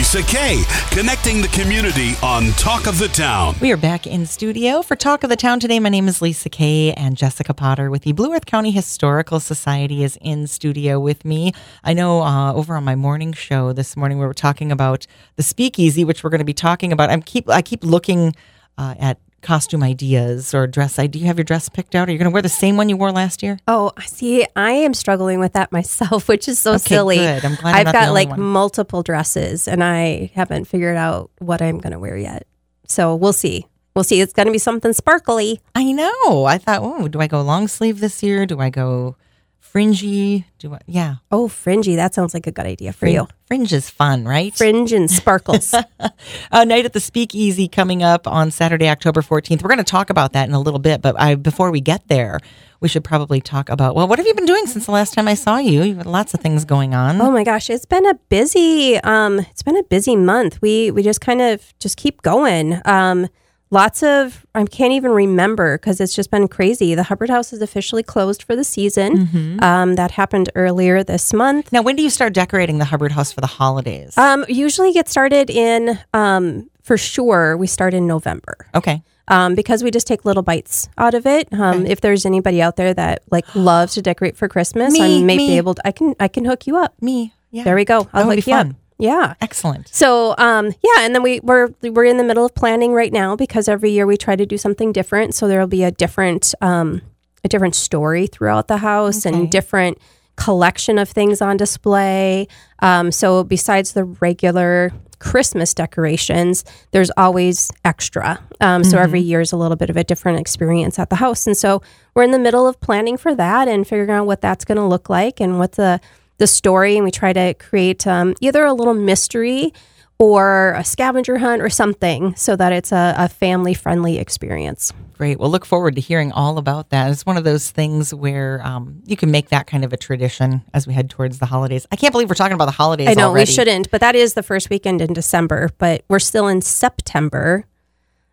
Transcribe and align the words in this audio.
Lisa 0.00 0.22
Kay, 0.22 0.62
connecting 0.92 1.42
the 1.42 1.48
community 1.48 2.14
on 2.22 2.52
Talk 2.52 2.86
of 2.86 2.98
the 2.98 3.08
Town. 3.08 3.54
We 3.60 3.70
are 3.70 3.76
back 3.76 4.06
in 4.06 4.24
studio 4.24 4.80
for 4.80 4.96
Talk 4.96 5.24
of 5.24 5.28
the 5.28 5.36
Town 5.36 5.60
today. 5.60 5.78
My 5.78 5.90
name 5.90 6.08
is 6.08 6.22
Lisa 6.22 6.48
Kay, 6.48 6.94
and 6.94 7.18
Jessica 7.18 7.52
Potter 7.52 7.90
with 7.90 8.04
the 8.04 8.12
Blue 8.12 8.32
Earth 8.32 8.46
County 8.46 8.70
Historical 8.70 9.40
Society 9.40 10.02
is 10.02 10.16
in 10.22 10.46
studio 10.46 10.98
with 10.98 11.26
me. 11.26 11.52
I 11.84 11.92
know 11.92 12.22
uh, 12.22 12.54
over 12.54 12.76
on 12.76 12.84
my 12.84 12.94
morning 12.96 13.34
show 13.34 13.74
this 13.74 13.94
morning 13.94 14.18
we 14.18 14.24
were 14.24 14.32
talking 14.32 14.72
about 14.72 15.06
the 15.36 15.42
speakeasy, 15.42 16.02
which 16.02 16.24
we're 16.24 16.30
going 16.30 16.38
to 16.38 16.46
be 16.46 16.54
talking 16.54 16.92
about. 16.92 17.10
I'm 17.10 17.20
keep 17.20 17.46
I 17.50 17.60
keep 17.60 17.84
looking 17.84 18.34
uh, 18.78 18.94
at 18.98 19.18
costume 19.42 19.82
ideas 19.82 20.54
or 20.54 20.66
dress 20.66 20.98
idea. 20.98 21.08
Do 21.10 21.18
you 21.20 21.26
have 21.26 21.38
your 21.38 21.44
dress 21.44 21.68
picked 21.68 21.94
out? 21.94 22.08
Are 22.08 22.12
you 22.12 22.18
going 22.18 22.30
to 22.30 22.32
wear 22.32 22.42
the 22.42 22.48
same 22.48 22.76
one 22.76 22.88
you 22.88 22.96
wore 22.96 23.10
last 23.12 23.42
year? 23.42 23.58
Oh, 23.66 23.92
I 23.96 24.04
see, 24.06 24.46
I 24.56 24.70
am 24.72 24.94
struggling 24.94 25.40
with 25.40 25.52
that 25.54 25.72
myself, 25.72 26.28
which 26.28 26.48
is 26.48 26.58
so 26.58 26.72
Okay, 26.72 26.78
silly. 26.94 27.16
good. 27.16 27.44
I'm 27.44 27.54
glad 27.56 27.74
I've 27.86 27.92
got 27.92 28.12
like 28.12 28.28
one. 28.30 28.40
multiple 28.40 29.02
dresses 29.02 29.66
and 29.68 29.82
I 29.82 30.30
haven't 30.34 30.66
figured 30.66 30.96
out 30.96 31.30
what 31.38 31.60
I'm 31.62 31.78
going 31.78 31.92
to 31.92 31.98
wear 31.98 32.16
yet. 32.16 32.46
So 32.86 33.14
we'll 33.14 33.32
see. 33.32 33.66
We'll 33.94 34.04
see. 34.04 34.20
It's 34.20 34.32
going 34.32 34.46
to 34.46 34.52
be 34.52 34.58
something 34.58 34.92
sparkly. 34.92 35.60
I 35.74 35.90
know. 35.92 36.44
I 36.44 36.58
thought, 36.58 36.80
oh, 36.82 37.08
do 37.08 37.20
I 37.20 37.26
go 37.26 37.40
long 37.42 37.66
sleeve 37.68 38.00
this 38.00 38.22
year? 38.22 38.46
Do 38.46 38.60
I 38.60 38.70
go 38.70 39.16
fringy? 39.60 40.46
Do 40.58 40.74
I? 40.74 40.80
Yeah, 40.86 41.16
Oh, 41.30 41.46
fringy. 41.48 41.94
That 41.96 42.14
sounds 42.14 42.34
like 42.34 42.46
a 42.46 42.52
good 42.52 42.66
idea 42.66 42.92
for 42.92 43.06
you. 43.06 43.28
Fringe 43.46 43.72
is 43.72 43.88
fun, 43.88 44.24
right? 44.24 44.54
Fringe 44.54 44.92
and 44.92 45.10
sparkles. 45.10 45.74
a 46.52 46.64
night 46.64 46.84
at 46.84 46.92
the 46.92 47.00
Speakeasy 47.00 47.68
coming 47.68 48.02
up 48.02 48.26
on 48.26 48.50
Saturday, 48.50 48.88
October 48.88 49.22
14th. 49.22 49.62
We're 49.62 49.68
going 49.68 49.78
to 49.78 49.84
talk 49.84 50.10
about 50.10 50.32
that 50.32 50.48
in 50.48 50.54
a 50.54 50.60
little 50.60 50.80
bit, 50.80 51.02
but 51.02 51.18
I, 51.20 51.34
before 51.36 51.70
we 51.70 51.80
get 51.80 52.06
there, 52.08 52.40
we 52.80 52.88
should 52.88 53.04
probably 53.04 53.40
talk 53.40 53.68
about 53.68 53.94
well, 53.94 54.08
what 54.08 54.18
have 54.18 54.26
you 54.26 54.34
been 54.34 54.46
doing 54.46 54.66
since 54.66 54.86
the 54.86 54.92
last 54.92 55.14
time 55.14 55.28
I 55.28 55.34
saw 55.34 55.58
you? 55.58 55.82
You've 55.82 55.98
had 55.98 56.06
lots 56.06 56.32
of 56.34 56.40
things 56.40 56.64
going 56.64 56.94
on. 56.94 57.20
oh 57.20 57.30
my 57.30 57.44
gosh, 57.44 57.68
it's 57.70 57.84
been 57.84 58.06
a 58.06 58.14
busy 58.28 58.98
um 59.00 59.38
it's 59.40 59.62
been 59.62 59.76
a 59.76 59.82
busy 59.84 60.16
month. 60.16 60.60
We 60.62 60.90
we 60.90 61.02
just 61.02 61.20
kind 61.20 61.42
of 61.42 61.74
just 61.78 61.96
keep 61.98 62.22
going. 62.22 62.80
Um 62.86 63.28
lots 63.70 64.02
of 64.02 64.44
I 64.54 64.64
can't 64.64 64.92
even 64.92 65.10
remember 65.12 65.78
because 65.78 66.00
it's 66.00 66.14
just 66.14 66.30
been 66.30 66.48
crazy. 66.48 66.94
The 66.94 67.04
Hubbard 67.04 67.30
House 67.30 67.52
is 67.52 67.62
officially 67.62 68.02
closed 68.02 68.42
for 68.42 68.56
the 68.56 68.64
season. 68.64 69.26
Mm-hmm. 69.26 69.62
Um 69.64 69.94
that 69.94 70.10
happened 70.12 70.50
earlier 70.54 71.02
this 71.04 71.32
month. 71.32 71.72
Now, 71.72 71.82
when 71.82 71.96
do 71.96 72.02
you 72.02 72.10
start 72.10 72.32
decorating 72.34 72.78
the 72.78 72.84
Hubbard 72.86 73.12
House 73.12 73.32
for 73.32 73.40
the 73.40 73.46
holidays? 73.46 74.16
Um, 74.18 74.44
usually 74.48 74.92
get 74.92 75.08
started 75.08 75.50
in 75.50 75.98
um, 76.12 76.68
for 76.82 76.96
sure. 76.96 77.56
We 77.56 77.66
start 77.66 77.94
in 77.94 78.06
November 78.06 78.66
okay. 78.74 79.02
um, 79.28 79.54
because 79.54 79.84
we 79.84 79.90
just 79.90 80.06
take 80.06 80.24
little 80.24 80.42
bites 80.42 80.88
out 80.98 81.14
of 81.14 81.26
it. 81.26 81.48
Um, 81.52 81.86
If 81.86 82.00
there's 82.00 82.26
anybody 82.26 82.60
out 82.62 82.76
there 82.76 82.92
that 82.94 83.22
like 83.30 83.46
loves 83.54 83.94
to 83.94 84.02
decorate 84.02 84.36
for 84.36 84.48
Christmas, 84.48 84.92
Me, 84.92 85.20
I 85.20 85.22
may 85.22 85.36
me. 85.36 85.46
be 85.48 85.56
able 85.58 85.74
to. 85.74 85.86
I 85.86 85.92
can 85.92 86.14
I 86.18 86.28
can 86.28 86.44
hook 86.44 86.66
you 86.66 86.76
up. 86.76 86.94
Me. 87.00 87.32
Yeah. 87.52 87.64
There 87.64 87.74
we 87.76 87.84
go. 87.84 88.08
I'll 88.12 88.26
That 88.26 88.36
hook 88.36 88.44
be 88.44 88.50
you 88.50 88.56
up. 88.56 88.66
Yeah. 89.00 89.34
Excellent. 89.40 89.88
So 89.88 90.34
um, 90.38 90.66
yeah, 90.82 91.00
and 91.00 91.14
then 91.14 91.22
we 91.22 91.40
we're 91.40 91.68
we're 91.82 92.04
in 92.04 92.16
the 92.18 92.24
middle 92.24 92.44
of 92.44 92.54
planning 92.54 92.92
right 92.92 93.12
now 93.12 93.34
because 93.36 93.66
every 93.68 93.90
year 93.90 94.06
we 94.06 94.16
try 94.16 94.36
to 94.36 94.46
do 94.46 94.58
something 94.58 94.92
different. 94.92 95.34
So 95.34 95.48
there'll 95.48 95.66
be 95.66 95.82
a 95.84 95.90
different 95.90 96.54
um, 96.60 97.00
a 97.44 97.48
different 97.48 97.74
story 97.74 98.26
throughout 98.26 98.68
the 98.68 98.76
house 98.78 99.24
Okay. 99.26 99.34
and 99.36 99.50
different 99.50 99.98
collection 100.36 100.98
of 100.98 101.08
things 101.08 101.42
on 101.42 101.56
display. 101.56 102.46
Um, 102.80 103.10
so 103.12 103.42
besides 103.44 103.92
the 103.92 104.04
regular 104.04 104.92
Christmas 105.18 105.74
decorations, 105.74 106.64
there's 106.92 107.10
always 107.16 107.70
extra. 107.84 108.38
Um, 108.60 108.82
So 108.84 108.96
every 108.98 109.20
year 109.20 109.42
is 109.42 109.52
a 109.52 109.56
little 109.56 109.76
bit 109.76 109.90
of 109.90 109.96
a 109.98 110.04
different 110.04 110.40
experience 110.40 110.98
at 110.98 111.10
the 111.10 111.16
house, 111.16 111.46
and 111.46 111.54
so 111.56 111.82
we're 112.14 112.22
in 112.24 112.30
the 112.30 112.38
middle 112.38 112.66
of 112.66 112.80
planning 112.80 113.18
for 113.18 113.34
that 113.34 113.68
and 113.68 113.86
figuring 113.86 114.10
out 114.10 114.26
what 114.26 114.40
that's 114.40 114.64
going 114.64 114.76
to 114.78 114.84
look 114.86 115.10
like 115.10 115.38
and 115.40 115.58
what 115.58 115.72
the 115.72 116.00
the 116.40 116.48
story. 116.48 116.96
And 116.96 117.04
we 117.04 117.12
try 117.12 117.32
to 117.32 117.54
create 117.54 118.06
um, 118.06 118.34
either 118.40 118.64
a 118.64 118.72
little 118.72 118.94
mystery 118.94 119.72
or 120.18 120.74
a 120.76 120.84
scavenger 120.84 121.38
hunt 121.38 121.62
or 121.62 121.70
something 121.70 122.34
so 122.34 122.54
that 122.56 122.72
it's 122.72 122.92
a, 122.92 123.14
a 123.16 123.28
family 123.28 123.72
friendly 123.72 124.18
experience. 124.18 124.92
Great. 125.16 125.38
We'll 125.38 125.50
look 125.50 125.64
forward 125.64 125.94
to 125.94 126.00
hearing 126.00 126.32
all 126.32 126.58
about 126.58 126.90
that. 126.90 127.10
It's 127.10 127.24
one 127.24 127.36
of 127.36 127.44
those 127.44 127.70
things 127.70 128.12
where 128.12 128.60
um, 128.62 129.02
you 129.06 129.16
can 129.16 129.30
make 129.30 129.48
that 129.50 129.66
kind 129.66 129.84
of 129.84 129.92
a 129.92 129.96
tradition 129.96 130.62
as 130.74 130.86
we 130.86 130.92
head 130.92 131.08
towards 131.08 131.38
the 131.38 131.46
holidays. 131.46 131.86
I 131.90 131.96
can't 131.96 132.12
believe 132.12 132.28
we're 132.28 132.34
talking 132.34 132.54
about 132.54 132.66
the 132.66 132.70
holidays. 132.72 133.08
I 133.08 133.14
know 133.14 133.28
already. 133.28 133.50
we 133.50 133.54
shouldn't, 133.54 133.90
but 133.90 134.00
that 134.00 134.14
is 134.14 134.34
the 134.34 134.42
first 134.42 134.68
weekend 134.68 135.00
in 135.00 135.12
December, 135.12 135.70
but 135.78 136.04
we're 136.08 136.18
still 136.18 136.48
in 136.48 136.60
September, 136.60 137.64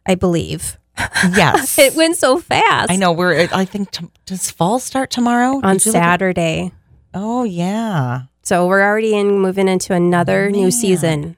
I 0.06 0.16
believe. 0.16 0.78
Yes. 1.34 1.78
It 1.88 1.96
went 1.96 2.18
so 2.18 2.40
fast. 2.40 2.92
I 2.92 2.96
know. 2.96 3.12
We're. 3.12 3.48
I 3.54 3.66
think. 3.66 3.92
T- 3.92 4.08
does 4.26 4.50
fall 4.50 4.80
start 4.80 5.12
tomorrow? 5.12 5.62
On 5.64 5.78
Did 5.78 5.86
you 5.86 5.92
look 5.92 6.02
Saturday. 6.02 6.72
Oh 7.20 7.44
yeah. 7.44 8.24
So 8.44 8.68
we're 8.68 8.84
already 8.84 9.16
in 9.16 9.40
moving 9.40 9.68
into 9.68 9.94
another 9.94 10.52
new 10.52 10.70
season. 10.70 11.36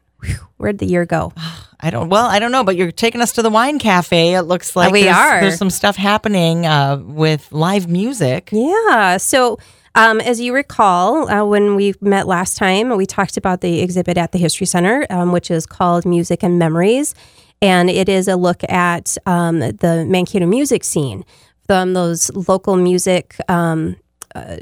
Where'd 0.58 0.78
the 0.80 0.86
year 0.86 1.06
go? 1.06 1.32
I 1.80 1.90
don't. 1.90 2.10
Well, 2.10 2.26
I 2.26 2.40
don't 2.40 2.52
know, 2.52 2.66
but 2.66 2.76
you're 2.76 2.92
taking 2.92 3.22
us 3.22 3.32
to 3.34 3.42
the 3.42 3.50
wine 3.50 3.80
cafe. 3.80 4.34
It 4.36 4.42
looks 4.42 4.76
like 4.76 4.92
We 4.92 5.04
there's, 5.04 5.16
are. 5.16 5.40
There's 5.40 5.58
some 5.58 5.70
stuff 5.70 5.96
happening 5.96 6.66
uh, 6.66 6.98
with 6.98 7.50
live 7.54 7.88
music. 7.88 8.50
Yeah. 8.52 9.16
So, 9.16 9.60
um, 9.96 10.20
as 10.20 10.42
you 10.42 10.54
recall, 10.54 11.30
uh, 11.32 11.46
when 11.46 11.78
we 11.78 11.94
met 12.02 12.28
last 12.28 12.58
time, 12.58 12.98
we 12.98 13.06
talked 13.06 13.38
about 13.38 13.62
the 13.62 13.80
exhibit 13.80 14.18
at 14.18 14.34
the 14.34 14.38
History 14.38 14.68
Center, 14.68 15.08
um, 15.10 15.32
which 15.32 15.50
is 15.50 15.66
called 15.66 16.06
Music 16.06 16.44
and 16.44 16.60
Memories. 16.60 17.16
And 17.62 17.90
it 17.90 18.10
is 18.10 18.28
a 18.28 18.36
look 18.36 18.62
at 18.70 19.18
um, 19.26 19.60
the 19.60 20.06
Mankato 20.06 20.46
music 20.46 20.84
scene, 20.84 21.24
from 21.66 21.94
those 21.94 22.30
local 22.36 22.76
music 22.76 23.38
um, 23.48 23.96
uh, 24.36 24.58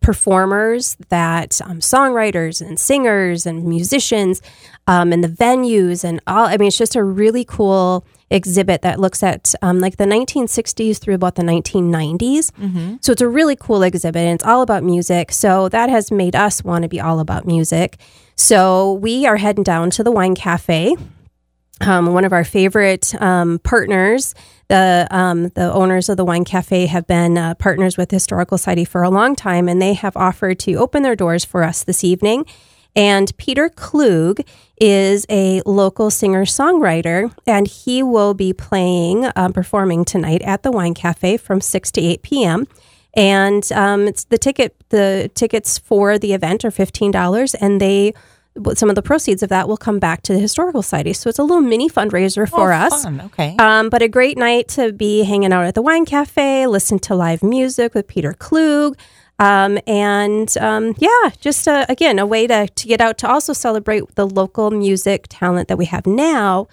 performers 0.00 0.96
that 1.08 1.60
um, 1.62 1.80
songwriters 1.80 2.60
and 2.60 2.78
singers 2.78 3.46
and 3.46 3.64
musicians 3.64 4.42
um, 4.86 5.12
and 5.12 5.24
the 5.24 5.28
venues 5.28 6.04
and 6.04 6.20
all 6.26 6.46
i 6.46 6.56
mean 6.56 6.68
it's 6.68 6.78
just 6.78 6.96
a 6.96 7.02
really 7.02 7.44
cool 7.44 8.04
exhibit 8.30 8.82
that 8.82 9.00
looks 9.00 9.22
at 9.22 9.54
um, 9.62 9.80
like 9.80 9.96
the 9.96 10.04
1960s 10.04 10.98
through 10.98 11.14
about 11.14 11.34
the 11.34 11.42
1990s 11.42 12.52
so 13.00 13.12
it's 13.12 13.20
a 13.22 13.28
really 13.28 13.56
cool 13.56 13.82
exhibit 13.82 14.22
and 14.22 14.34
it's 14.36 14.44
all 14.44 14.62
about 14.62 14.82
music. 14.84 15.32
So 15.32 15.68
that 15.70 15.88
has 15.90 16.10
made 16.10 16.36
us 16.36 16.62
want 16.62 16.82
to 16.82 16.88
be 16.88 17.00
all 17.00 17.20
about 17.20 17.46
music. 17.46 17.98
So 18.36 18.94
we 18.94 19.26
are 19.26 19.36
heading 19.36 19.64
down 19.64 19.90
to 19.90 20.04
the 20.04 20.10
wine 20.10 20.34
cafe. 20.34 20.96
Um, 21.80 22.12
one 22.12 22.24
of 22.24 22.32
our 22.32 22.44
favorite 22.44 23.14
um, 23.20 23.58
partners. 23.60 24.34
The 24.70 25.08
um, 25.10 25.48
the 25.48 25.72
owners 25.72 26.08
of 26.08 26.16
the 26.16 26.24
wine 26.24 26.44
cafe 26.44 26.86
have 26.86 27.04
been 27.08 27.36
uh, 27.36 27.54
partners 27.56 27.96
with 27.96 28.12
Historical 28.12 28.56
Society 28.56 28.84
for 28.84 29.02
a 29.02 29.10
long 29.10 29.34
time, 29.34 29.68
and 29.68 29.82
they 29.82 29.94
have 29.94 30.16
offered 30.16 30.60
to 30.60 30.74
open 30.74 31.02
their 31.02 31.16
doors 31.16 31.44
for 31.44 31.64
us 31.64 31.82
this 31.82 32.04
evening. 32.04 32.46
And 32.94 33.36
Peter 33.36 33.68
Klug 33.68 34.38
is 34.80 35.26
a 35.28 35.60
local 35.66 36.08
singer 36.08 36.44
songwriter, 36.44 37.34
and 37.48 37.66
he 37.66 38.04
will 38.04 38.32
be 38.32 38.52
playing, 38.52 39.28
um, 39.34 39.52
performing 39.52 40.04
tonight 40.04 40.42
at 40.42 40.62
the 40.62 40.70
Wine 40.70 40.94
Cafe 40.94 41.36
from 41.38 41.60
six 41.60 41.90
to 41.90 42.00
eight 42.00 42.22
p.m. 42.22 42.68
And 43.14 43.70
um, 43.72 44.06
it's 44.06 44.22
the 44.22 44.38
ticket. 44.38 44.76
The 44.90 45.32
tickets 45.34 45.78
for 45.78 46.16
the 46.16 46.32
event 46.32 46.64
are 46.64 46.70
fifteen 46.70 47.10
dollars, 47.10 47.56
and 47.56 47.80
they 47.80 48.14
some 48.74 48.88
of 48.88 48.94
the 48.94 49.02
proceeds 49.02 49.42
of 49.42 49.48
that 49.48 49.68
will 49.68 49.76
come 49.76 49.98
back 49.98 50.22
to 50.22 50.32
the 50.32 50.38
historical 50.38 50.82
society. 50.82 51.12
So 51.12 51.28
it's 51.28 51.38
a 51.38 51.42
little 51.42 51.60
mini 51.62 51.88
fundraiser 51.88 52.48
for 52.48 52.72
Oh, 52.72 52.76
us. 52.76 53.02
Fun. 53.04 53.20
Okay. 53.26 53.56
Um, 53.58 53.88
but 53.90 54.02
a 54.02 54.08
great 54.08 54.36
night 54.38 54.68
to 54.68 54.92
be 54.92 55.24
hanging 55.24 55.52
out 55.52 55.64
at 55.64 55.74
the 55.74 55.82
wine 55.82 56.04
cafe, 56.04 56.66
listen 56.66 56.98
to 57.00 57.14
live 57.14 57.42
music 57.42 57.94
with 57.94 58.06
Peter 58.06 58.32
Klug. 58.32 58.96
Um, 59.38 59.78
and 59.86 60.54
um, 60.58 60.94
yeah, 60.98 61.30
just 61.40 61.66
uh 61.66 61.86
again, 61.88 62.18
a 62.18 62.26
way 62.26 62.46
to, 62.46 62.68
to 62.68 62.86
get 62.86 63.00
out 63.00 63.16
to 63.18 63.28
also 63.28 63.52
celebrate 63.54 64.14
the 64.14 64.26
local 64.26 64.70
music 64.70 65.26
talent 65.30 65.68
that 65.68 65.78
we 65.78 65.86
have 65.86 66.06
now 66.06 66.68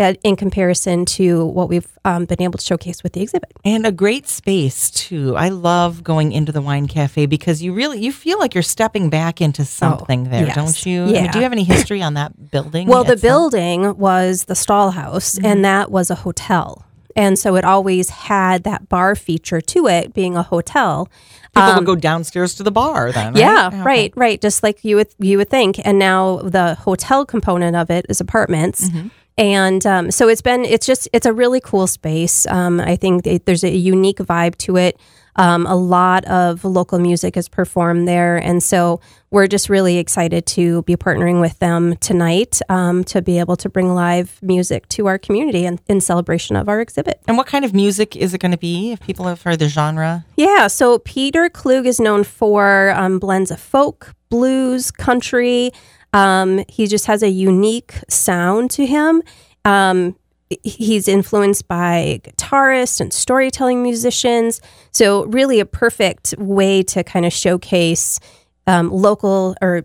in 0.00 0.36
comparison 0.36 1.04
to 1.04 1.44
what 1.46 1.68
we've 1.68 1.86
um, 2.04 2.24
been 2.24 2.40
able 2.42 2.58
to 2.58 2.64
showcase 2.64 3.02
with 3.02 3.12
the 3.12 3.20
exhibit. 3.22 3.52
and 3.64 3.86
a 3.86 3.92
great 3.92 4.26
space 4.28 4.90
too. 4.90 5.36
I 5.36 5.48
love 5.50 6.02
going 6.02 6.32
into 6.32 6.52
the 6.52 6.62
wine 6.62 6.88
cafe 6.88 7.26
because 7.26 7.62
you 7.62 7.72
really 7.74 8.00
you 8.00 8.12
feel 8.12 8.38
like 8.38 8.54
you're 8.54 8.62
stepping 8.62 9.10
back 9.10 9.40
into 9.40 9.64
something 9.64 10.24
there, 10.30 10.44
Oh, 10.44 10.46
yes. 10.46 10.54
don't 10.56 10.86
you? 10.86 11.02
I 11.04 11.22
mean, 11.22 11.30
do 11.30 11.38
you 11.38 11.42
have 11.44 11.52
any 11.52 11.64
history 11.64 12.00
on 12.02 12.14
that 12.14 12.50
building? 12.50 12.88
Well, 12.88 13.04
the 13.04 13.16
building 13.16 13.96
was 13.98 14.44
the 14.44 14.54
stall 14.54 14.90
house, 14.92 15.38
and 15.38 15.64
that 15.64 15.90
was 15.90 16.10
a 16.10 16.14
hotel. 16.16 16.84
And 17.16 17.36
so 17.38 17.56
it 17.56 17.64
always 17.64 18.08
had 18.08 18.62
that 18.64 18.88
bar 18.88 19.16
feature 19.16 19.60
to 19.60 19.88
it 19.88 20.14
being 20.14 20.36
a 20.36 20.44
hotel. 20.44 21.08
people 21.54 21.74
would 21.74 21.84
go 21.84 21.96
downstairs 21.96 22.54
to 22.54 22.62
the 22.62 22.70
bar 22.70 23.10
then. 23.12 23.34
right? 23.34 23.42
um, 23.42 23.48
Yeah, 23.56 23.66
Okay. 23.66 23.82
right, 23.82 24.12
right. 24.16 24.40
Just 24.40 24.62
like 24.62 24.84
you 24.84 24.94
would 24.96 25.08
you 25.18 25.36
would 25.38 25.50
think. 25.50 25.80
And 25.84 25.98
now 25.98 26.36
the 26.38 26.76
hotel 26.76 27.26
component 27.26 27.74
of 27.76 27.90
it 27.90 28.06
is 28.08 28.20
apartments. 28.20 28.88
Mm-hmm. 28.88 29.08
And 29.40 29.86
um, 29.86 30.10
so 30.10 30.28
it's 30.28 30.42
been 30.42 30.66
it's 30.66 30.86
just 30.86 31.08
it's 31.14 31.24
a 31.24 31.32
really 31.32 31.60
cool 31.60 31.86
space. 31.86 32.46
Um, 32.46 32.78
I 32.78 32.96
think 32.96 33.26
it, 33.26 33.46
there's 33.46 33.64
a 33.64 33.74
unique 33.74 34.18
vibe 34.18 34.56
to 34.58 34.76
it. 34.76 35.00
Um, 35.36 35.66
a 35.66 35.76
lot 35.76 36.26
of 36.26 36.62
local 36.62 36.98
music 36.98 37.38
is 37.38 37.48
performed 37.48 38.06
there, 38.06 38.36
and 38.36 38.62
so 38.62 39.00
we're 39.30 39.46
just 39.46 39.70
really 39.70 39.96
excited 39.96 40.44
to 40.44 40.82
be 40.82 40.94
partnering 40.96 41.40
with 41.40 41.58
them 41.60 41.96
tonight 41.96 42.60
um, 42.68 43.02
to 43.04 43.22
be 43.22 43.38
able 43.38 43.56
to 43.56 43.70
bring 43.70 43.94
live 43.94 44.38
music 44.42 44.88
to 44.88 45.06
our 45.06 45.18
community 45.18 45.64
in, 45.64 45.78
in 45.88 46.02
celebration 46.02 46.56
of 46.56 46.68
our 46.68 46.80
exhibit. 46.80 47.22
And 47.26 47.38
what 47.38 47.46
kind 47.46 47.64
of 47.64 47.72
music 47.72 48.16
is 48.16 48.34
it 48.34 48.38
going 48.38 48.52
to 48.52 48.58
be? 48.58 48.90
If 48.92 49.00
people 49.00 49.26
have 49.26 49.40
heard 49.40 49.60
the 49.60 49.68
genre, 49.68 50.26
Yeah, 50.36 50.66
so 50.66 50.98
Peter 50.98 51.48
Klug 51.48 51.86
is 51.86 51.98
known 51.98 52.24
for 52.24 52.90
um, 52.90 53.18
blends 53.18 53.50
of 53.50 53.60
folk, 53.60 54.14
blues, 54.28 54.90
country. 54.90 55.70
Um, 56.12 56.64
he 56.68 56.86
just 56.86 57.06
has 57.06 57.22
a 57.22 57.28
unique 57.28 57.94
sound 58.08 58.70
to 58.72 58.86
him. 58.86 59.22
Um, 59.64 60.16
he's 60.62 61.06
influenced 61.06 61.68
by 61.68 62.20
guitarists 62.24 63.00
and 63.00 63.12
storytelling 63.12 63.82
musicians. 63.82 64.60
So, 64.92 65.24
really, 65.26 65.60
a 65.60 65.66
perfect 65.66 66.34
way 66.38 66.82
to 66.84 67.04
kind 67.04 67.24
of 67.24 67.32
showcase 67.32 68.18
um, 68.66 68.90
local 68.90 69.56
or 69.60 69.82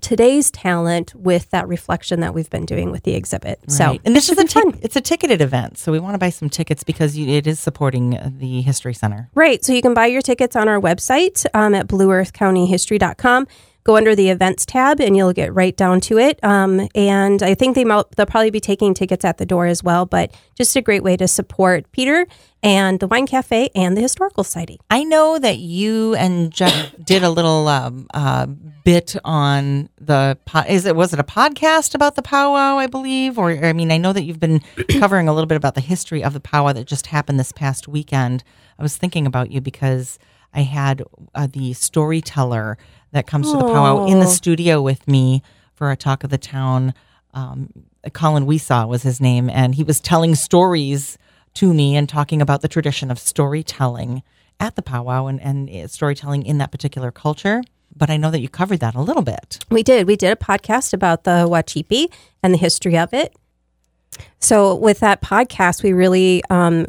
today's 0.00 0.50
talent 0.50 1.14
with 1.14 1.50
that 1.50 1.68
reflection 1.68 2.20
that 2.20 2.34
we've 2.34 2.50
been 2.50 2.66
doing 2.66 2.90
with 2.90 3.04
the 3.04 3.14
exhibit. 3.14 3.60
So, 3.70 3.98
and 4.04 4.14
this 4.14 4.28
is 4.28 4.38
a 4.38 4.46
fun. 4.46 4.78
it's 4.82 4.96
a 4.96 5.00
ticketed 5.00 5.40
event, 5.40 5.78
so 5.78 5.92
we 5.92 5.98
want 5.98 6.14
to 6.14 6.18
buy 6.18 6.30
some 6.30 6.50
tickets 6.50 6.84
because 6.84 7.16
you, 7.16 7.28
it 7.28 7.46
is 7.46 7.60
supporting 7.60 8.16
uh, 8.16 8.30
the 8.32 8.60
History 8.62 8.94
Center. 8.94 9.30
Right. 9.34 9.64
So 9.64 9.72
you 9.72 9.82
can 9.82 9.94
buy 9.94 10.06
your 10.06 10.22
tickets 10.22 10.56
on 10.56 10.68
our 10.68 10.80
website 10.80 11.46
um, 11.54 11.74
at 11.74 11.86
blueearthcountyhistory.com. 11.86 13.46
Go 13.88 13.96
under 13.96 14.14
the 14.14 14.28
events 14.28 14.66
tab 14.66 15.00
and 15.00 15.16
you'll 15.16 15.32
get 15.32 15.54
right 15.54 15.74
down 15.74 16.02
to 16.02 16.18
it. 16.18 16.38
Um, 16.44 16.90
and 16.94 17.42
I 17.42 17.54
think 17.54 17.74
they 17.74 17.86
might, 17.86 18.04
they'll 18.14 18.26
probably 18.26 18.50
be 18.50 18.60
taking 18.60 18.92
tickets 18.92 19.24
at 19.24 19.38
the 19.38 19.46
door 19.46 19.64
as 19.64 19.82
well, 19.82 20.04
but 20.04 20.30
just 20.54 20.76
a 20.76 20.82
great 20.82 21.02
way 21.02 21.16
to 21.16 21.26
support 21.26 21.90
Peter 21.90 22.26
and 22.62 23.00
the 23.00 23.06
Wine 23.06 23.26
Cafe 23.26 23.70
and 23.74 23.96
the 23.96 24.02
Historical 24.02 24.44
Society. 24.44 24.78
I 24.90 25.04
know 25.04 25.38
that 25.38 25.56
you 25.56 26.14
and 26.16 26.52
Jeff 26.52 26.94
did 27.02 27.22
a 27.22 27.30
little 27.30 27.66
um, 27.66 28.06
uh, 28.12 28.44
bit 28.84 29.16
on 29.24 29.88
the 29.98 30.36
po- 30.44 30.64
is 30.68 30.84
it 30.84 30.94
was 30.94 31.14
it 31.14 31.18
a 31.18 31.24
podcast 31.24 31.94
about 31.94 32.14
the 32.14 32.20
powwow 32.22 32.76
I 32.76 32.88
believe 32.88 33.38
or 33.38 33.52
I 33.64 33.72
mean 33.72 33.90
I 33.90 33.96
know 33.96 34.12
that 34.12 34.24
you've 34.24 34.38
been 34.38 34.60
covering 35.00 35.28
a 35.28 35.32
little 35.32 35.46
bit 35.46 35.56
about 35.56 35.74
the 35.74 35.80
history 35.80 36.22
of 36.22 36.34
the 36.34 36.40
powwow 36.40 36.74
that 36.74 36.86
just 36.86 37.06
happened 37.06 37.40
this 37.40 37.52
past 37.52 37.88
weekend. 37.88 38.44
I 38.78 38.82
was 38.82 38.98
thinking 38.98 39.26
about 39.26 39.50
you 39.50 39.62
because 39.62 40.18
I 40.52 40.62
had 40.62 41.02
uh, 41.34 41.46
the 41.50 41.72
storyteller 41.72 42.78
that 43.12 43.26
comes 43.26 43.50
to 43.50 43.56
the 43.56 43.64
powwow 43.64 44.06
in 44.06 44.20
the 44.20 44.26
studio 44.26 44.82
with 44.82 45.06
me 45.08 45.42
for 45.74 45.90
a 45.90 45.96
talk 45.96 46.24
of 46.24 46.30
the 46.30 46.38
town. 46.38 46.94
Um, 47.34 47.70
Colin 48.12 48.46
Weesaw 48.46 48.88
was 48.88 49.02
his 49.02 49.20
name, 49.20 49.48
and 49.50 49.74
he 49.74 49.82
was 49.82 50.00
telling 50.00 50.34
stories 50.34 51.18
to 51.54 51.72
me 51.72 51.96
and 51.96 52.08
talking 52.08 52.42
about 52.42 52.62
the 52.62 52.68
tradition 52.68 53.10
of 53.10 53.18
storytelling 53.18 54.22
at 54.60 54.76
the 54.76 54.82
powwow 54.82 55.26
and, 55.26 55.40
and 55.40 55.70
uh, 55.70 55.86
storytelling 55.86 56.44
in 56.44 56.58
that 56.58 56.70
particular 56.70 57.10
culture. 57.10 57.62
But 57.96 58.10
I 58.10 58.16
know 58.16 58.30
that 58.30 58.40
you 58.40 58.48
covered 58.48 58.80
that 58.80 58.94
a 58.94 59.00
little 59.00 59.22
bit. 59.22 59.64
We 59.70 59.82
did. 59.82 60.06
We 60.06 60.16
did 60.16 60.32
a 60.32 60.36
podcast 60.36 60.92
about 60.92 61.24
the 61.24 61.48
Wacipi 61.48 62.12
and 62.42 62.54
the 62.54 62.58
history 62.58 62.96
of 62.96 63.12
it. 63.12 63.34
So, 64.40 64.74
with 64.74 65.00
that 65.00 65.20
podcast, 65.20 65.82
we 65.82 65.92
really 65.92 66.42
um, 66.50 66.86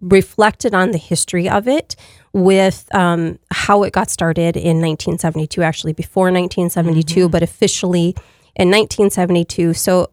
reflected 0.00 0.74
on 0.74 0.90
the 0.90 0.98
history 0.98 1.48
of 1.48 1.68
it 1.68 1.96
with 2.32 2.86
um, 2.94 3.38
how 3.50 3.82
it 3.82 3.92
got 3.92 4.10
started 4.10 4.56
in 4.56 4.80
1972, 4.80 5.62
actually 5.62 5.92
before 5.92 6.26
1972, 6.26 7.28
but 7.28 7.42
officially 7.42 8.14
in 8.56 8.70
1972. 8.70 9.74
So, 9.74 10.10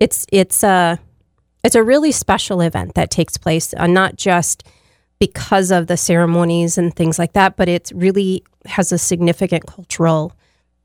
it's 0.00 0.26
it's 0.32 0.64
a 0.64 0.98
it's 1.62 1.74
a 1.74 1.82
really 1.82 2.10
special 2.10 2.60
event 2.62 2.94
that 2.94 3.10
takes 3.10 3.36
place, 3.36 3.74
uh, 3.76 3.86
not 3.86 4.16
just 4.16 4.66
because 5.18 5.70
of 5.70 5.86
the 5.86 5.96
ceremonies 5.96 6.78
and 6.78 6.96
things 6.96 7.18
like 7.18 7.34
that, 7.34 7.56
but 7.56 7.68
it 7.68 7.92
really 7.94 8.42
has 8.64 8.90
a 8.90 8.98
significant 8.98 9.66
cultural 9.66 10.32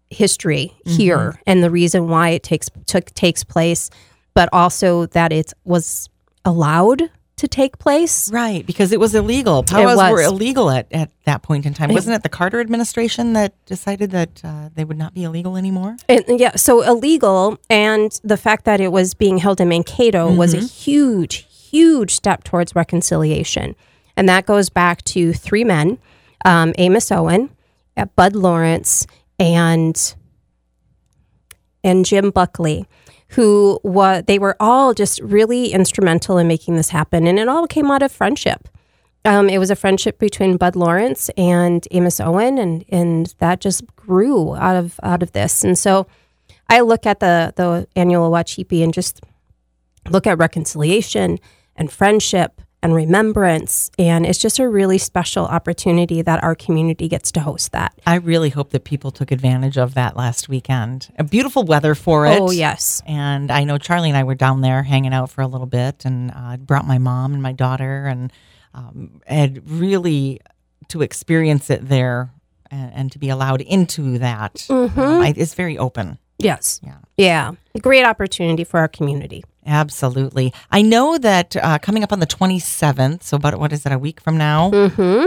history 0.10 0.74
here 0.86 1.42
and 1.48 1.64
the 1.64 1.72
reason 1.72 2.08
why 2.08 2.30
it 2.30 2.44
takes 2.44 2.70
took 2.86 3.06
takes 3.16 3.44
place, 3.44 3.90
but 4.34 4.50
also 4.52 5.08
that 5.08 5.32
it 5.32 5.54
was 5.64 6.10
allowed 6.44 7.10
to 7.38 7.48
take 7.48 7.78
place. 7.78 8.32
Right, 8.32 8.66
because 8.66 8.92
it 8.92 9.00
was 9.00 9.14
illegal. 9.14 9.64
Powwows 9.64 9.98
was. 9.98 10.12
were 10.12 10.22
illegal 10.22 10.70
at, 10.70 10.88
at 10.92 11.12
that 11.26 11.42
point 11.42 11.66
in 11.66 11.74
time. 11.74 11.94
Wasn't 11.94 12.16
it 12.16 12.24
the 12.24 12.30
Carter 12.30 12.62
administration 12.62 13.34
that 13.34 13.54
decided 13.66 14.12
that 14.12 14.42
uh, 14.44 14.70
they 14.74 14.86
would 14.86 14.98
not 14.98 15.14
be 15.14 15.24
illegal 15.24 15.58
anymore? 15.58 15.98
And, 16.08 16.40
yeah, 16.40 16.56
so 16.56 16.82
illegal, 16.82 17.60
and 17.70 18.18
the 18.24 18.38
fact 18.38 18.66
that 18.66 18.80
it 18.80 18.92
was 18.92 19.14
being 19.14 19.40
held 19.40 19.60
in 19.60 19.70
Mankato 19.70 20.32
was 20.34 20.54
a 20.54 20.62
huge, 20.62 21.48
huge 21.50 22.14
step 22.14 22.44
towards 22.44 22.76
reconciliation, 22.76 23.76
and 24.16 24.30
that 24.30 24.46
goes 24.46 24.70
back 24.70 25.04
to 25.04 25.34
three 25.34 25.64
men: 25.64 25.98
um, 26.46 26.74
Amos 26.78 27.12
Owen, 27.12 27.50
uh, 27.98 28.06
Bud 28.16 28.36
Lawrence, 28.36 29.06
and 29.40 30.16
and 31.84 32.06
Jim 32.06 32.32
Buckley, 32.32 32.88
who 33.30 33.80
wa- 33.83 34.22
they 34.22 34.39
were 34.39 34.56
all 34.60 34.94
just 34.94 35.19
really 35.22 35.72
instrumental 35.74 36.38
in 36.38 36.48
making 36.48 36.75
this 36.75 36.89
happen, 36.89 37.27
and 37.27 37.39
it 37.39 37.48
all 37.48 37.68
came 37.68 37.92
out 37.92 38.04
of 38.04 38.12
friendship. 38.12 38.68
Um, 39.24 39.50
it 39.50 39.57
was 39.57 39.72
a 39.72 39.75
friendship 39.75 40.19
between 40.19 40.57
Bud 40.57 40.75
Lawrence 40.75 41.30
and 41.36 41.88
Amos 41.92 42.19
Owen, 42.19 42.57
and 42.57 42.86
and 42.89 43.33
that 43.39 43.60
just 43.60 43.83
grew 43.95 44.56
out 44.56 44.75
of 44.75 45.00
out 45.01 45.24
of 45.24 45.31
this. 45.31 45.63
And 45.63 45.77
so, 45.77 46.06
I 46.69 46.81
look 46.81 47.06
at 47.06 47.19
the 47.19 47.54
the 47.56 47.88
annual 47.95 48.30
Wacipi 48.30 48.83
and 48.83 48.94
just 48.94 49.22
look 50.10 50.27
at 50.27 50.38
reconciliation 50.38 51.39
and 51.75 51.92
friendship 51.92 52.62
and 52.86 52.94
remembrance, 52.94 53.90
and 53.98 54.26
it's 54.26 54.38
just 54.40 54.60
a 54.60 54.70
really 54.70 54.98
special 55.00 55.46
opportunity 55.46 56.22
that 56.22 56.44
our 56.44 56.54
community 56.56 57.08
gets 57.08 57.32
to 57.34 57.40
host 57.40 57.72
that. 57.72 57.94
I 58.06 58.16
really 58.16 58.50
hope 58.52 58.70
that 58.70 58.84
people 58.84 59.10
took 59.12 59.32
advantage 59.32 59.78
of 59.78 59.96
that 59.96 60.16
last 60.16 60.48
weekend. 60.48 61.12
A 61.18 61.24
beautiful 61.24 61.64
weather 61.64 61.96
for 61.96 62.28
it. 62.28 62.40
Oh 62.40 62.52
yes, 62.52 63.02
And 63.08 63.52
I 63.52 63.64
know 63.64 63.78
Charlie 63.80 64.10
and 64.10 64.18
I 64.18 64.24
were 64.24 64.36
down 64.36 64.62
there 64.62 64.84
hanging 64.84 65.14
out 65.14 65.32
for 65.32 65.42
a 65.42 65.48
little 65.48 65.68
bit, 65.68 66.06
and 66.06 66.32
uh, 66.36 66.58
brought 66.58 66.86
my 66.86 67.00
mom 67.00 67.34
and 67.34 67.42
my 67.42 67.52
daughter, 67.54 68.06
and 68.06 68.32
um, 68.76 69.20
had 69.26 69.68
really 69.70 70.40
to 70.90 71.02
experience 71.02 71.70
it 71.72 71.88
there 71.90 72.32
and, 72.70 72.94
and 72.94 73.12
to 73.14 73.18
be 73.20 73.30
allowed 73.30 73.62
into 73.62 74.20
that. 74.20 74.66
Um, 74.70 74.92
I, 74.98 75.34
it's 75.36 75.56
very 75.56 75.78
open. 75.78 76.20
yes, 76.38 76.80
Yeah. 76.84 76.98
yeah, 77.18 77.52
a 77.74 77.80
great 77.80 78.06
opportunity 78.06 78.64
for 78.64 78.80
our 78.80 78.88
community. 78.88 79.44
Absolutely. 79.66 80.54
I 80.72 80.82
know 80.82 81.18
that 81.18 81.56
uh, 81.56 81.80
coming 81.80 82.04
up 82.04 82.14
on 82.14 82.20
the 82.20 82.28
27th, 82.28 83.24
so 83.24 83.38
about 83.38 83.60
what 83.60 83.74
is 83.74 83.86
it, 83.86 83.92
a 83.92 83.98
week 83.98 84.22
from 84.22 84.38
now, 84.38 84.72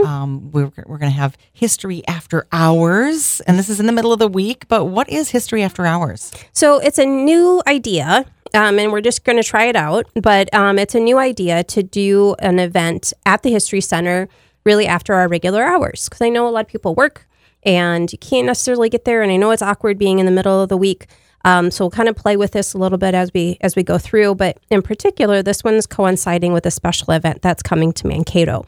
um, 0.05 0.51
we're, 0.51 0.71
we're 0.85 0.97
going 0.97 1.11
to 1.11 1.17
have 1.17 1.37
History 1.51 2.03
After 2.07 2.47
Hours. 2.51 3.41
And 3.41 3.59
this 3.59 3.69
is 3.69 3.79
in 3.79 3.85
the 3.85 3.91
middle 3.91 4.13
of 4.13 4.19
the 4.19 4.27
week, 4.27 4.67
but 4.67 4.85
what 4.85 5.09
is 5.09 5.29
History 5.29 5.61
After 5.61 5.85
Hours? 5.85 6.31
So 6.53 6.79
it's 6.79 6.97
a 6.97 7.05
new 7.05 7.61
idea, 7.67 8.25
um, 8.53 8.79
and 8.79 8.91
we're 8.91 9.01
just 9.01 9.25
going 9.25 9.37
to 9.37 9.43
try 9.43 9.65
it 9.65 9.75
out. 9.75 10.05
But 10.15 10.53
um, 10.53 10.79
it's 10.79 10.95
a 10.95 10.99
new 10.99 11.17
idea 11.17 11.63
to 11.65 11.83
do 11.83 12.35
an 12.39 12.59
event 12.59 13.11
at 13.25 13.43
the 13.43 13.51
History 13.51 13.81
Center 13.81 14.29
really 14.63 14.87
after 14.87 15.13
our 15.15 15.27
regular 15.27 15.63
hours. 15.63 16.07
Because 16.07 16.21
I 16.21 16.29
know 16.29 16.47
a 16.47 16.49
lot 16.49 16.61
of 16.61 16.67
people 16.67 16.95
work 16.95 17.27
and 17.63 18.11
you 18.11 18.17
can't 18.17 18.47
necessarily 18.47 18.89
get 18.89 19.05
there. 19.05 19.21
And 19.21 19.31
I 19.31 19.37
know 19.37 19.51
it's 19.51 19.61
awkward 19.61 19.97
being 19.97 20.19
in 20.19 20.25
the 20.25 20.31
middle 20.31 20.61
of 20.61 20.69
the 20.69 20.77
week. 20.77 21.07
Um, 21.45 21.71
so 21.71 21.85
we'll 21.85 21.91
kind 21.91 22.09
of 22.09 22.15
play 22.15 22.37
with 22.37 22.51
this 22.51 22.73
a 22.73 22.77
little 22.77 22.97
bit 22.97 23.13
as 23.13 23.31
we 23.33 23.57
as 23.61 23.75
we 23.75 23.83
go 23.83 23.97
through. 23.97 24.35
But 24.35 24.57
in 24.69 24.81
particular, 24.81 25.41
this 25.41 25.63
one's 25.63 25.87
coinciding 25.87 26.53
with 26.53 26.65
a 26.65 26.71
special 26.71 27.13
event 27.13 27.41
that's 27.41 27.63
coming 27.63 27.93
to 27.93 28.07
Mankato. 28.07 28.65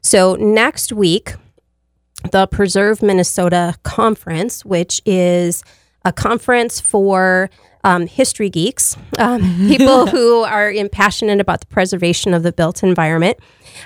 So 0.00 0.34
next 0.36 0.92
week, 0.92 1.34
the 2.32 2.46
Preserve 2.46 3.02
Minnesota 3.02 3.74
Conference, 3.82 4.64
which 4.64 5.00
is 5.06 5.62
a 6.04 6.12
conference 6.12 6.80
for 6.80 7.50
um, 7.84 8.06
history 8.06 8.50
geeks, 8.50 8.96
um, 9.18 9.40
people 9.68 10.06
who 10.06 10.42
are 10.42 10.72
passionate 10.90 11.40
about 11.40 11.60
the 11.60 11.66
preservation 11.66 12.34
of 12.34 12.42
the 12.42 12.52
built 12.52 12.82
environment. 12.82 13.38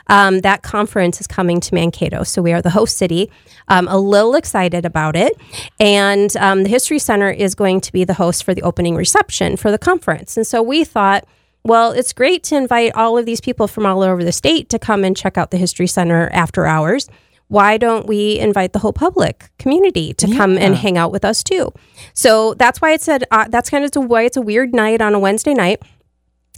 Um, 0.07 0.41
that 0.41 0.63
conference 0.63 1.21
is 1.21 1.27
coming 1.27 1.61
to 1.61 1.75
Mankato, 1.75 2.23
so 2.23 2.41
we 2.43 2.53
are 2.53 2.63
the 2.63 2.71
host 2.71 2.97
city. 2.97 3.31
Um, 3.69 3.89
a 3.89 3.99
little 3.99 4.35
excited 4.35 4.85
about 4.85 5.17
it, 5.17 5.33
and 5.79 6.35
um, 6.39 6.63
the 6.63 6.69
History 6.69 6.99
Center 6.99 7.31
is 7.31 7.55
going 7.55 7.81
to 7.83 7.93
be 7.93 8.05
the 8.05 8.15
host 8.15 8.45
for 8.45 8.55
the 8.55 8.63
opening 8.63 8.97
reception 8.97 9.57
for 9.57 9.71
the 9.71 9.79
conference. 9.79 10.37
And 10.37 10.47
so 10.47 10.63
we 10.63 10.85
thought, 10.85 11.25
well, 11.65 11.93
it's 11.93 12.13
great 12.13 12.43
to 12.45 12.57
invite 12.57 12.95
all 12.95 13.17
of 13.17 13.27
these 13.27 13.41
people 13.41 13.69
from 13.69 13.87
all 13.87 14.03
over 14.03 14.25
the 14.25 14.33
state 14.33 14.69
to 14.71 14.79
come 14.79 15.05
and 15.05 15.17
check 15.17 15.39
out 15.39 15.51
the 15.51 15.59
History 15.59 15.87
Center 15.87 16.29
after 16.33 16.67
hours. 16.67 17.09
Why 17.53 17.77
don't 17.77 18.07
we 18.07 18.39
invite 18.39 18.73
the 18.73 18.79
whole 18.79 18.95
public 18.95 19.51
community 19.59 20.15
to 20.15 20.27
come 20.35 20.57
and 20.57 20.75
hang 20.75 20.97
out 20.97 21.13
with 21.13 21.23
us 21.23 21.45
too? 21.45 21.71
So 22.15 22.55
that's 22.55 22.81
why 22.81 22.93
it 22.93 23.03
said 23.03 23.25
uh, 23.31 23.47
that's 23.51 23.69
kind 23.69 23.85
of 23.85 24.05
why 24.09 24.23
it's 24.23 24.39
a 24.39 24.41
weird 24.41 24.75
night 24.75 25.03
on 25.03 25.13
a 25.13 25.19
Wednesday 25.19 25.53
night. 25.53 25.83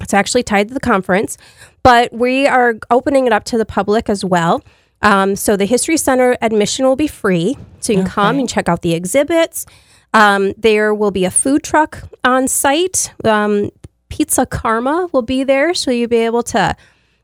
It's 0.01 0.15
actually 0.15 0.45
tied 0.45 0.69
to 0.69 0.75
the 0.75 0.79
conference, 0.79 1.37
but 1.83 2.13
we 2.13 2.47
are 2.47 2.77
opening 2.93 3.27
it 3.27 3.33
up 3.33 3.43
to 3.47 3.59
the 3.59 3.67
public 3.67 4.09
as 4.09 4.25
well. 4.25 4.63
Um, 5.03 5.35
so 5.35 5.57
the 5.57 5.65
History 5.65 5.97
Center 5.97 6.37
admission 6.41 6.87
will 6.87 6.95
be 6.95 7.09
free, 7.09 7.57
so 7.81 7.93
you 7.93 7.99
can 7.99 8.09
come 8.09 8.39
and 8.39 8.49
check 8.49 8.69
out 8.69 8.83
the 8.83 8.95
exhibits. 8.95 9.67
Um, 10.13 10.53
there 10.57 10.95
will 10.95 11.11
be 11.11 11.25
a 11.25 11.31
food 11.33 11.65
truck 11.65 12.09
on 12.23 12.47
site. 12.47 13.13
Um, 13.25 13.71
Pizza 14.11 14.47
Karma 14.47 15.09
will 15.13 15.23
be 15.23 15.43
there, 15.43 15.75
so 15.75 15.91
you'll 15.91 16.09
be 16.09 16.19
able 16.19 16.45
to 16.45 16.77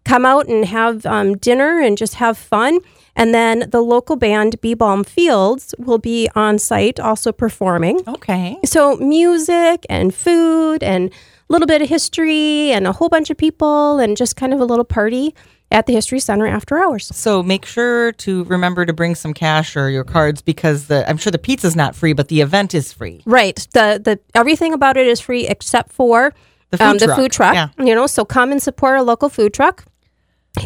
come 0.04 0.26
out 0.26 0.48
and 0.48 0.64
have 0.64 1.06
um, 1.06 1.36
dinner 1.36 1.80
and 1.80 1.96
just 1.96 2.14
have 2.14 2.36
fun. 2.36 2.80
And 3.20 3.34
then 3.34 3.68
the 3.68 3.82
local 3.82 4.16
band 4.16 4.58
Bee 4.62 4.72
Balm 4.72 5.04
Fields 5.04 5.74
will 5.78 5.98
be 5.98 6.30
on 6.34 6.58
site 6.58 6.98
also 6.98 7.32
performing. 7.32 8.00
Okay. 8.08 8.58
So 8.64 8.96
music 8.96 9.84
and 9.90 10.14
food 10.14 10.82
and 10.82 11.10
a 11.10 11.12
little 11.52 11.66
bit 11.66 11.82
of 11.82 11.88
history 11.90 12.72
and 12.72 12.86
a 12.86 12.92
whole 12.92 13.10
bunch 13.10 13.28
of 13.28 13.36
people 13.36 13.98
and 13.98 14.16
just 14.16 14.36
kind 14.36 14.54
of 14.54 14.60
a 14.60 14.64
little 14.64 14.86
party 14.86 15.34
at 15.70 15.84
the 15.84 15.92
History 15.92 16.18
Center 16.18 16.46
after 16.46 16.78
hours. 16.78 17.14
So 17.14 17.42
make 17.42 17.66
sure 17.66 18.12
to 18.12 18.44
remember 18.44 18.86
to 18.86 18.92
bring 18.94 19.14
some 19.14 19.34
cash 19.34 19.76
or 19.76 19.90
your 19.90 20.02
cards 20.02 20.40
because 20.40 20.86
the 20.86 21.06
I'm 21.08 21.18
sure 21.18 21.30
the 21.30 21.38
pizza's 21.38 21.76
not 21.76 21.94
free, 21.94 22.14
but 22.14 22.28
the 22.28 22.40
event 22.40 22.74
is 22.74 22.90
free. 22.90 23.22
Right. 23.26 23.56
The 23.74 24.00
the 24.02 24.18
everything 24.34 24.72
about 24.72 24.96
it 24.96 25.06
is 25.06 25.20
free 25.20 25.46
except 25.46 25.92
for 25.92 26.32
The 26.70 26.78
food 26.78 26.84
um, 26.86 26.96
the 26.98 27.04
truck. 27.04 27.18
food 27.18 27.32
truck. 27.32 27.54
Yeah. 27.54 27.68
You 27.78 27.94
know, 27.94 28.06
so 28.06 28.24
come 28.24 28.50
and 28.50 28.62
support 28.62 28.98
a 28.98 29.02
local 29.02 29.28
food 29.28 29.52
truck 29.52 29.84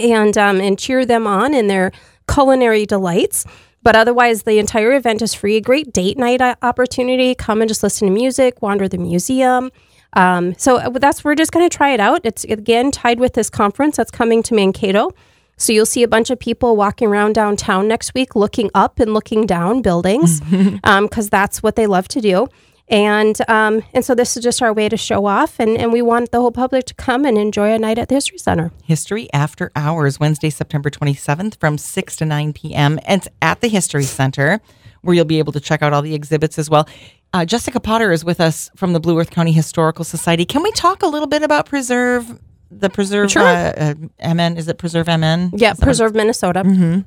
and 0.00 0.38
um, 0.38 0.60
and 0.60 0.78
cheer 0.78 1.04
them 1.04 1.26
on 1.26 1.52
in 1.52 1.66
their 1.66 1.90
culinary 2.28 2.86
delights. 2.86 3.44
But 3.82 3.96
otherwise, 3.96 4.44
the 4.44 4.58
entire 4.58 4.94
event 4.94 5.20
is 5.20 5.34
free. 5.34 5.56
A 5.56 5.60
great 5.60 5.92
date 5.92 6.16
night 6.16 6.40
uh, 6.40 6.56
opportunity. 6.62 7.34
Come 7.34 7.60
and 7.60 7.68
just 7.68 7.82
listen 7.82 8.08
to 8.08 8.14
music, 8.14 8.62
wander 8.62 8.88
the 8.88 8.98
museum. 8.98 9.70
Um, 10.14 10.54
so 10.56 10.76
uh, 10.78 10.90
that's 10.90 11.22
we're 11.22 11.34
just 11.34 11.52
going 11.52 11.68
to 11.68 11.76
try 11.76 11.90
it 11.90 12.00
out. 12.00 12.22
It's 12.24 12.44
again 12.44 12.90
tied 12.90 13.20
with 13.20 13.34
this 13.34 13.50
conference 13.50 13.96
that's 13.96 14.10
coming 14.10 14.42
to 14.44 14.54
Mankato. 14.54 15.10
So 15.56 15.72
you'll 15.72 15.86
see 15.86 16.02
a 16.02 16.08
bunch 16.08 16.30
of 16.30 16.38
people 16.38 16.76
walking 16.76 17.08
around 17.08 17.34
downtown 17.34 17.86
next 17.86 18.14
week, 18.14 18.34
looking 18.34 18.70
up 18.74 18.98
and 18.98 19.14
looking 19.14 19.46
down 19.46 19.82
buildings, 19.82 20.40
because 20.82 21.30
that's 21.30 21.62
what 21.62 21.76
they 21.76 21.86
love 21.86 22.08
to 22.08 22.20
do. 22.20 22.48
And 22.88 23.38
um, 23.48 23.82
and 23.94 24.04
so 24.04 24.14
this 24.14 24.36
is 24.36 24.42
just 24.42 24.60
our 24.60 24.72
way 24.72 24.90
to 24.90 24.96
show 24.96 25.24
off, 25.24 25.58
and, 25.58 25.78
and 25.78 25.90
we 25.90 26.02
want 26.02 26.32
the 26.32 26.40
whole 26.40 26.52
public 26.52 26.84
to 26.86 26.94
come 26.94 27.24
and 27.24 27.38
enjoy 27.38 27.72
a 27.72 27.78
night 27.78 27.98
at 27.98 28.08
the 28.10 28.14
History 28.14 28.36
Center. 28.36 28.72
History 28.84 29.32
After 29.32 29.72
Hours, 29.74 30.20
Wednesday, 30.20 30.50
September 30.50 30.90
27th 30.90 31.58
from 31.58 31.78
6 31.78 32.16
to 32.16 32.26
9 32.26 32.52
p.m. 32.52 33.00
And 33.06 33.22
it's 33.22 33.28
at 33.40 33.62
the 33.62 33.68
History 33.68 34.04
Center 34.04 34.60
where 35.00 35.14
you'll 35.14 35.24
be 35.24 35.38
able 35.38 35.52
to 35.52 35.60
check 35.60 35.82
out 35.82 35.92
all 35.92 36.02
the 36.02 36.14
exhibits 36.14 36.58
as 36.58 36.68
well. 36.68 36.88
Uh, 37.32 37.44
Jessica 37.44 37.80
Potter 37.80 38.10
is 38.12 38.24
with 38.24 38.40
us 38.40 38.70
from 38.76 38.92
the 38.92 39.00
Blue 39.00 39.18
Earth 39.18 39.30
County 39.30 39.52
Historical 39.52 40.04
Society. 40.04 40.44
Can 40.44 40.62
we 40.62 40.70
talk 40.72 41.02
a 41.02 41.06
little 41.06 41.26
bit 41.28 41.42
about 41.42 41.66
Preserve, 41.66 42.38
the 42.70 42.88
Preserve 42.88 43.30
Sure. 43.30 43.42
uh, 43.42 43.94
uh, 44.22 44.34
MN? 44.34 44.56
Is 44.56 44.68
it 44.68 44.78
Preserve 44.78 45.06
MN? 45.06 45.20
Yeah, 45.20 45.38
Is 45.52 45.60
that 45.60 45.78
what 45.78 45.80
Preserve 45.84 46.14
Minnesota. 46.14 47.04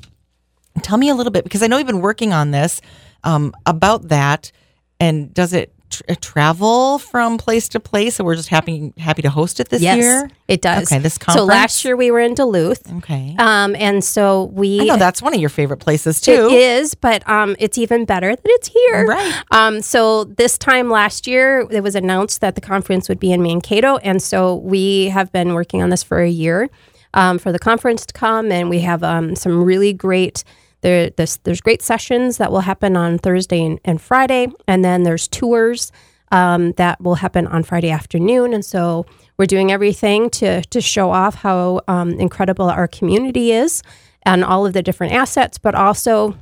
Tell 0.83 0.97
me 0.97 1.09
a 1.09 1.15
little 1.15 1.31
bit 1.31 1.43
because 1.43 1.63
I 1.63 1.67
know 1.67 1.77
you've 1.77 1.87
been 1.87 2.01
working 2.01 2.33
on 2.33 2.51
this 2.51 2.81
um, 3.23 3.53
about 3.65 4.09
that. 4.09 4.51
And 4.99 5.33
does 5.33 5.53
it 5.53 5.71
tr- 5.89 6.03
uh, 6.09 6.15
travel 6.21 6.97
from 6.99 7.37
place 7.37 7.69
to 7.69 7.79
place? 7.79 8.15
So 8.15 8.23
we're 8.23 8.35
just 8.35 8.49
happy 8.49 8.93
happy 8.97 9.21
to 9.21 9.29
host 9.29 9.59
it 9.59 9.69
this 9.69 9.81
Yes, 9.81 9.97
year. 9.97 10.29
it 10.47 10.61
does. 10.61 10.91
Okay, 10.91 10.99
this 10.99 11.17
conference. 11.17 11.41
So 11.41 11.45
last 11.45 11.85
year 11.85 11.95
we 11.95 12.09
were 12.09 12.19
in 12.19 12.33
Duluth, 12.33 12.91
Okay, 12.97 13.35
um, 13.37 13.75
and 13.75 14.03
so 14.03 14.45
we 14.45 14.81
I 14.81 14.85
know 14.85 14.97
that's 14.97 15.21
one 15.21 15.33
of 15.35 15.39
your 15.39 15.49
favorite 15.49 15.77
places 15.77 16.19
too. 16.19 16.47
It 16.49 16.53
is, 16.53 16.95
but 16.95 17.27
um, 17.29 17.55
it's 17.59 17.77
even 17.77 18.05
better 18.05 18.35
that 18.35 18.41
it's 18.43 18.67
here. 18.69 19.05
Right. 19.05 19.43
Um, 19.51 19.81
so 19.81 20.23
this 20.23 20.57
time 20.57 20.89
last 20.89 21.27
year, 21.27 21.67
it 21.69 21.81
was 21.83 21.95
announced 21.95 22.41
that 22.41 22.55
the 22.55 22.61
conference 22.61 23.07
would 23.07 23.19
be 23.19 23.31
in 23.31 23.43
Mankato, 23.43 23.97
and 23.97 24.21
so 24.21 24.55
we 24.55 25.09
have 25.09 25.31
been 25.31 25.53
working 25.53 25.83
on 25.83 25.89
this 25.89 26.01
for 26.03 26.19
a 26.21 26.29
year 26.29 26.69
um, 27.13 27.37
for 27.37 27.51
the 27.51 27.59
conference 27.59 28.05
to 28.07 28.13
come, 28.13 28.51
and 28.51 28.69
we 28.69 28.79
have 28.79 29.03
um, 29.03 29.35
some 29.35 29.63
really 29.63 29.93
great. 29.93 30.43
There, 30.81 31.09
there's, 31.09 31.37
there's 31.37 31.61
great 31.61 31.81
sessions 31.81 32.37
that 32.37 32.51
will 32.51 32.61
happen 32.61 32.95
on 32.95 33.17
Thursday 33.17 33.65
and, 33.65 33.79
and 33.83 34.01
Friday, 34.01 34.47
and 34.67 34.85
then 34.85 35.03
there's 35.03 35.27
tours 35.27 35.91
um, 36.31 36.73
that 36.73 37.01
will 37.01 37.15
happen 37.15 37.47
on 37.47 37.63
Friday 37.63 37.89
afternoon. 37.89 38.53
And 38.53 38.63
so 38.63 39.05
we're 39.37 39.45
doing 39.45 39.71
everything 39.71 40.29
to 40.31 40.61
to 40.63 40.81
show 40.81 41.11
off 41.11 41.35
how 41.35 41.81
um, 41.87 42.11
incredible 42.19 42.69
our 42.69 42.87
community 42.87 43.51
is 43.51 43.81
and 44.23 44.43
all 44.43 44.65
of 44.65 44.73
the 44.73 44.81
different 44.81 45.13
assets, 45.13 45.57
but 45.57 45.73
also 45.75 46.35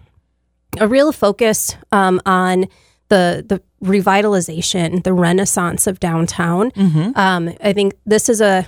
a 0.80 0.88
real 0.88 1.12
focus 1.12 1.76
um, 1.92 2.20
on 2.26 2.66
the 3.10 3.46
the 3.48 3.62
revitalization, 3.84 5.04
the 5.04 5.14
renaissance 5.14 5.86
of 5.86 6.00
downtown. 6.00 6.72
Um, 7.16 7.54
I 7.64 7.74
think 7.74 7.94
this 8.06 8.30
is 8.30 8.42
a 8.42 8.66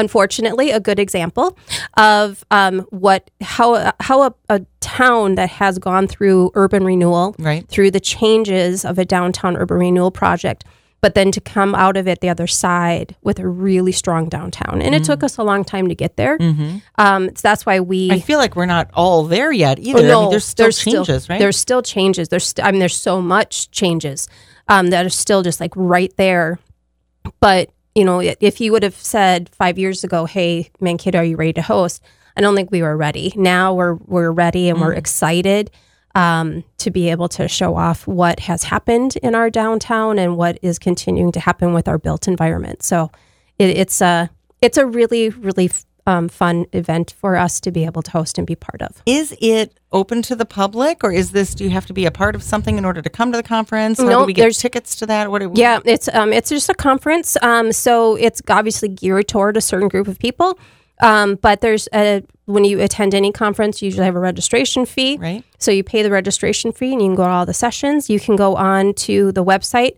unfortunately 0.00 0.70
a 0.72 0.80
good 0.80 0.98
example 0.98 1.56
of 1.96 2.44
um, 2.50 2.80
what 2.90 3.30
how 3.40 3.92
how 4.00 4.22
a, 4.22 4.34
a 4.48 4.60
town 4.80 5.34
that 5.36 5.50
has 5.50 5.78
gone 5.78 6.06
through 6.08 6.50
urban 6.54 6.82
renewal 6.84 7.34
Right. 7.38 7.68
through 7.68 7.90
the 7.92 8.00
changes 8.00 8.84
of 8.84 8.98
a 8.98 9.04
downtown 9.04 9.56
urban 9.56 9.78
renewal 9.78 10.10
project 10.10 10.64
but 11.02 11.14
then 11.14 11.30
to 11.32 11.40
come 11.40 11.74
out 11.74 11.96
of 11.96 12.06
it 12.06 12.20
the 12.20 12.28
other 12.28 12.46
side 12.46 13.16
with 13.22 13.38
a 13.38 13.46
really 13.48 13.92
strong 13.92 14.28
downtown 14.28 14.82
and 14.82 14.94
it 14.94 15.02
took 15.04 15.22
us 15.22 15.38
a 15.38 15.42
long 15.42 15.64
time 15.64 15.88
to 15.88 15.94
get 15.94 16.16
there 16.16 16.36
um, 16.98 17.28
so 17.28 17.40
that's 17.42 17.64
why 17.64 17.80
we 17.80 18.10
I 18.10 18.20
feel 18.20 18.38
like 18.38 18.54
we're 18.56 18.66
not 18.66 18.90
all 18.94 19.24
there 19.24 19.50
yet 19.52 19.78
either. 19.78 20.00
Oh, 20.00 20.02
no, 20.02 20.18
I 20.18 20.22
mean, 20.22 20.30
there's 20.30 20.44
still 20.44 20.70
changes, 20.72 21.28
right? 21.30 21.38
There's 21.38 21.56
still 21.56 21.80
changes. 21.82 22.28
There's, 22.28 22.44
st- 22.46 22.66
I 22.66 22.70
mean, 22.70 22.80
there's 22.80 22.96
so 23.00 23.20
much 23.22 23.70
changes 23.70 24.28
um, 24.68 24.90
that 24.90 25.06
are 25.06 25.10
still 25.24 25.42
just 25.42 25.58
like 25.60 25.72
right 25.76 26.12
there. 26.16 26.58
But 27.40 27.70
you 27.94 28.04
know, 28.04 28.20
if 28.20 28.60
you 28.60 28.72
would 28.72 28.82
have 28.82 28.94
said 28.94 29.48
five 29.50 29.78
years 29.78 30.04
ago, 30.04 30.24
"Hey, 30.26 30.70
Mankato, 30.80 31.18
are 31.18 31.24
you 31.24 31.36
ready 31.36 31.52
to 31.54 31.62
host?" 31.62 32.02
I 32.36 32.40
don't 32.40 32.54
think 32.54 32.70
we 32.70 32.82
were 32.82 32.96
ready. 32.96 33.32
Now 33.36 33.74
we're 33.74 33.94
we're 33.94 34.30
ready 34.30 34.68
and 34.68 34.78
Mm. 34.78 34.82
we're 34.82 34.92
excited 34.94 35.70
um, 36.14 36.64
to 36.78 36.90
be 36.90 37.10
able 37.10 37.28
to 37.28 37.46
show 37.48 37.76
off 37.76 38.06
what 38.06 38.40
has 38.40 38.64
happened 38.64 39.16
in 39.22 39.34
our 39.34 39.50
downtown 39.50 40.18
and 40.18 40.36
what 40.36 40.58
is 40.62 40.78
continuing 40.78 41.32
to 41.32 41.40
happen 41.40 41.72
with 41.72 41.86
our 41.88 41.98
built 41.98 42.26
environment. 42.28 42.82
So 42.82 43.10
it, 43.58 43.70
it's 43.70 44.00
a 44.00 44.30
it's 44.62 44.78
a 44.78 44.86
really 44.86 45.30
really 45.30 45.70
um, 46.10 46.28
fun 46.28 46.66
event 46.72 47.08
for 47.20 47.32
us 47.44 47.60
to 47.60 47.70
be 47.70 47.82
able 47.84 48.02
to 48.02 48.10
host 48.18 48.38
and 48.38 48.46
be 48.46 48.56
part 48.68 48.80
of. 48.82 48.92
is 49.06 49.28
it 49.40 49.68
open 49.92 50.22
to 50.22 50.34
the 50.36 50.44
public, 50.60 50.96
or 51.04 51.12
is 51.20 51.28
this? 51.32 51.54
Do 51.54 51.64
you 51.64 51.70
have 51.78 51.86
to 51.86 51.92
be 51.92 52.04
a 52.06 52.10
part 52.10 52.34
of 52.36 52.42
something 52.42 52.76
in 52.78 52.84
order 52.84 53.02
to 53.02 53.10
come 53.18 53.28
to 53.32 53.36
the 53.42 53.48
conference? 53.56 53.98
Do 53.98 54.06
No, 54.06 54.24
we 54.24 54.32
get 54.32 54.42
there's- 54.42 54.58
tickets 54.58 54.90
to 55.00 55.06
that? 55.06 55.30
What? 55.30 55.40
do- 55.42 55.52
Yeah, 55.54 55.78
it's 55.84 56.08
um, 56.18 56.32
it's 56.32 56.48
just 56.50 56.68
a 56.68 56.74
conference. 56.74 57.36
Um, 57.42 57.72
so 57.72 58.16
it's 58.26 58.40
obviously 58.48 58.88
geared 58.88 59.28
toward 59.28 59.56
a 59.56 59.60
certain 59.60 59.88
group 59.88 60.08
of 60.08 60.18
people. 60.18 60.58
Um, 61.02 61.36
but 61.46 61.60
there's 61.60 61.88
a 61.94 62.22
when 62.46 62.64
you 62.64 62.80
attend 62.80 63.14
any 63.14 63.32
conference, 63.32 63.80
you 63.80 63.86
usually 63.86 64.04
have 64.10 64.16
a 64.16 64.20
registration 64.20 64.84
fee. 64.86 65.16
Right. 65.20 65.42
So 65.58 65.70
you 65.70 65.82
pay 65.84 66.02
the 66.02 66.10
registration 66.10 66.72
fee, 66.72 66.92
and 66.92 67.00
you 67.02 67.08
can 67.08 67.16
go 67.16 67.24
to 67.24 67.30
all 67.30 67.46
the 67.46 67.54
sessions. 67.54 68.10
You 68.10 68.20
can 68.20 68.36
go 68.36 68.54
on 68.56 68.94
to 69.06 69.32
the 69.32 69.44
website. 69.52 69.94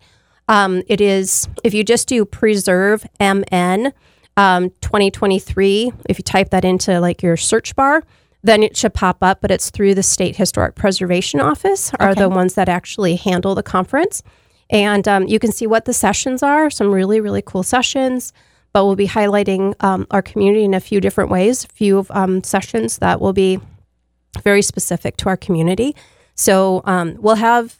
Um, 0.49 0.83
it 0.95 1.01
is 1.01 1.49
if 1.65 1.73
you 1.75 1.83
just 1.85 2.09
do 2.09 2.25
Preserve 2.25 3.05
MN 3.21 3.93
um, 4.37 4.71
2023. 4.81 5.93
If 6.09 6.19
you 6.19 6.23
type 6.23 6.51
that 6.51 6.65
into 6.65 7.01
like 7.01 7.23
your 7.23 7.37
search 7.37 7.75
bar, 7.77 8.05
then 8.43 8.63
it 8.63 8.77
should 8.77 8.95
pop 8.95 9.19
up. 9.23 9.41
But 9.41 9.51
it's 9.51 9.71
through 9.71 9.95
the 9.95 10.03
State 10.03 10.37
Historic 10.37 10.75
Preservation 10.75 11.41
Office 11.41 11.93
are 12.01 12.15
the 12.15 12.29
ones 12.29 12.55
that 12.55 12.69
actually 12.69 13.17
handle 13.17 13.55
the 13.55 13.63
conference. 13.63 14.23
And 14.71 15.07
um, 15.07 15.27
you 15.27 15.39
can 15.39 15.53
see 15.53 15.67
what 15.67 15.85
the 15.85 15.93
sessions 15.93 16.43
are. 16.43 16.71
Some 16.71 16.91
really 16.93 17.21
really 17.21 17.43
cool 17.43 17.63
sessions. 17.63 18.33
But 18.73 18.87
we'll 18.87 18.97
be 18.97 19.09
highlighting 19.09 19.75
um, 19.85 20.07
our 20.11 20.23
community 20.23 20.65
in 20.65 20.73
a 20.73 20.81
few 20.81 20.99
different 20.99 21.31
ways. 21.31 21.65
A 21.65 21.69
few 21.69 21.99
of, 21.99 22.11
um, 22.11 22.43
sessions 22.43 22.99
that 22.99 23.21
will 23.21 23.35
be 23.35 23.61
very 24.43 24.63
specific 24.63 25.19
to 25.19 25.29
our 25.29 25.37
community. 25.37 25.95
So 26.35 26.81
um, 26.85 27.17
we'll 27.21 27.37
have 27.37 27.79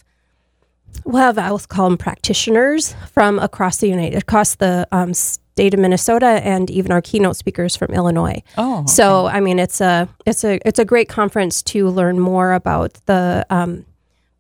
we'll 1.05 1.23
have 1.23 1.39
I'll 1.39 1.59
call 1.59 1.89
them 1.89 1.99
practitioners 1.99 2.95
from 3.11 3.39
across 3.39 3.79
the 3.79 3.89
United 3.89 4.19
across 4.19 4.57
the 4.57 4.87
um, 4.93 5.15
state 5.53 5.75
of 5.75 5.81
Minnesota, 5.81 6.41
and 6.43 6.71
even 6.71 6.93
our 6.93 7.03
keynote 7.03 7.37
speakers 7.37 7.77
from 7.77 7.93
Illinois. 7.93 8.43
Oh, 8.57 8.85
So 8.87 9.27
I 9.27 9.41
mean, 9.41 9.59
it's 9.59 9.81
a 9.81 10.09
it's 10.27 10.45
a 10.45 10.59
it's 10.67 10.79
a 10.79 10.85
great 10.85 11.09
conference 11.09 11.63
to 11.65 11.89
learn 11.89 12.19
more 12.19 12.53
about 12.55 12.95
the 13.07 13.47
um, 13.51 13.85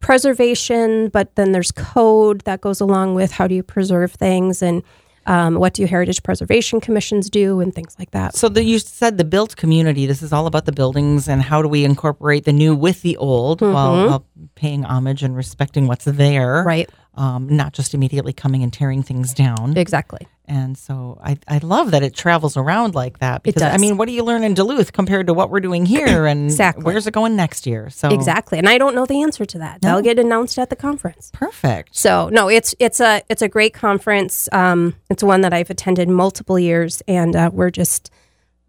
preservation, 0.01 1.09
but 1.09 1.35
then 1.37 1.53
there's 1.53 1.73
code 1.73 2.43
that 2.43 2.61
goes 2.61 2.81
along 2.81 3.15
with 3.15 3.33
how 3.33 3.47
do 3.47 3.55
you 3.55 3.63
preserve 3.63 4.13
things 4.13 4.63
and 4.63 4.83
um, 5.27 5.55
what 5.55 5.75
do 5.75 5.87
heritage 5.87 6.23
preservation 6.23 6.81
commissions 6.81 7.31
do 7.31 7.61
and 7.61 7.73
things 7.75 7.95
like 7.99 8.11
that. 8.11 8.35
So 8.35 8.49
the, 8.49 8.65
you 8.65 8.79
said 8.81 9.19
the 9.19 9.25
built 9.25 9.55
community. 9.57 10.05
This 10.07 10.21
is 10.23 10.33
all 10.33 10.47
about 10.47 10.65
the 10.65 10.73
buildings 10.73 11.29
and 11.29 11.41
how 11.41 11.63
do 11.63 11.69
we 11.69 11.85
incorporate 11.85 12.45
the 12.45 12.53
new 12.53 12.75
with 12.75 13.03
the 13.03 13.17
old 13.19 13.61
while, 13.61 14.07
while 14.09 14.27
paying 14.57 14.85
homage 14.85 15.23
and 15.23 15.37
respecting 15.37 15.87
what's 15.87 16.05
there, 16.05 16.43
Mm-hmm. 16.63 16.67
Right. 16.69 16.91
Um, 17.15 17.47
not 17.47 17.75
just 17.75 17.93
immediately 17.95 18.33
coming 18.33 18.63
and 18.63 18.73
tearing 18.73 19.03
things 19.03 19.35
down. 19.35 19.77
Exactly. 19.77 20.27
And 20.47 20.77
so 20.77 21.19
I, 21.23 21.39
I 21.47 21.59
love 21.59 21.93
that 21.93 22.03
it 22.03 22.15
travels 22.15 22.57
around 22.57 22.95
like 22.95 23.21
that 23.21 23.43
because 23.43 23.63
I 23.63 23.77
mean, 23.79 23.97
what 23.97 24.07
do 24.09 24.13
you 24.13 24.25
learn 24.25 24.43
in 24.43 24.55
Duluth 24.55 24.93
compared 24.93 25.29
to 25.29 25.35
what 25.35 25.51
we're 25.51 25.61
doing 25.61 25.87
here 25.87 26.27
and 26.33 26.45
Exactly. 26.47 26.85
where's 26.85 27.07
it 27.07 27.15
going 27.15 27.37
next 27.37 27.67
year? 27.67 27.91
So 27.91 28.09
Exactly. 28.11 28.59
And 28.59 28.69
I 28.69 28.77
don't 28.77 28.95
know 28.95 29.07
the 29.07 29.23
answer 29.23 29.45
to 29.47 29.59
that. 29.59 29.81
They'll 29.81 30.03
get 30.03 30.19
announced 30.19 30.59
at 30.59 30.69
the 30.69 30.77
conference. 30.77 31.31
perfect. 31.33 31.95
So 31.97 32.29
no, 32.31 32.49
it's 32.49 32.75
it's 32.79 33.01
a 33.01 33.23
it's 33.29 33.43
a 33.43 33.49
great 33.49 33.73
conference. 33.73 34.49
Um, 34.53 34.97
it's 35.09 35.23
one 35.23 35.43
that 35.43 35.53
I've 35.53 35.71
attended 35.71 36.09
multiple 36.09 36.59
years, 36.59 37.03
and 37.07 37.37
uh, 37.37 37.51
we're 37.53 37.71
just 37.71 38.11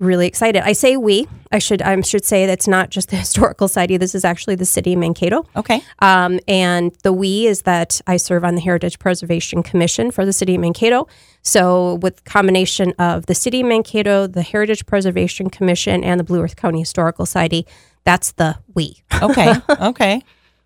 really 0.04 0.28
excited. 0.28 0.64
I 0.64 0.74
say 0.74 0.98
we. 0.98 1.28
I 1.52 1.60
should 1.60 1.82
I 1.82 2.00
should 2.02 2.26
say 2.26 2.46
that's 2.46 2.68
not 2.68 2.90
just 2.90 3.10
the 3.10 3.16
historical 3.26 3.68
society. 3.68 3.98
This 3.98 4.16
is 4.16 4.26
actually 4.26 4.56
the 4.56 4.66
city 4.66 4.94
of 4.94 5.00
Mankato. 5.00 5.46
Okay. 5.56 5.82
Um, 6.00 6.40
and 6.48 6.92
the 7.04 7.14
we 7.14 7.48
is 7.48 7.64
that 7.64 8.02
I 8.08 8.18
serve 8.18 8.44
on 8.44 8.56
the 8.56 8.62
Heritage 8.62 9.00
Preservation 9.00 9.64
Commission 9.64 10.12
for 10.12 10.26
the 10.26 10.34
city 10.34 10.56
of 10.56 10.62
Mankato. 10.62 11.08
So 11.42 11.96
with 11.96 12.24
combination 12.24 12.94
of 13.00 13.26
the 13.26 13.36
city 13.36 13.62
of 13.62 13.68
Mankato, 13.68 14.28
the 14.28 14.42
Heritage 14.42 14.86
Preservation 14.86 15.50
Commission, 15.50 16.04
and 16.04 16.20
the 16.20 16.24
Blue 16.24 16.42
Earth 16.42 16.56
County 16.56 16.80
Historical 16.80 17.26
Society, 17.26 17.68
that's 18.04 18.34
the 18.34 18.58
we. 18.74 19.04
Okay. 19.22 19.54
okay. 19.80 20.22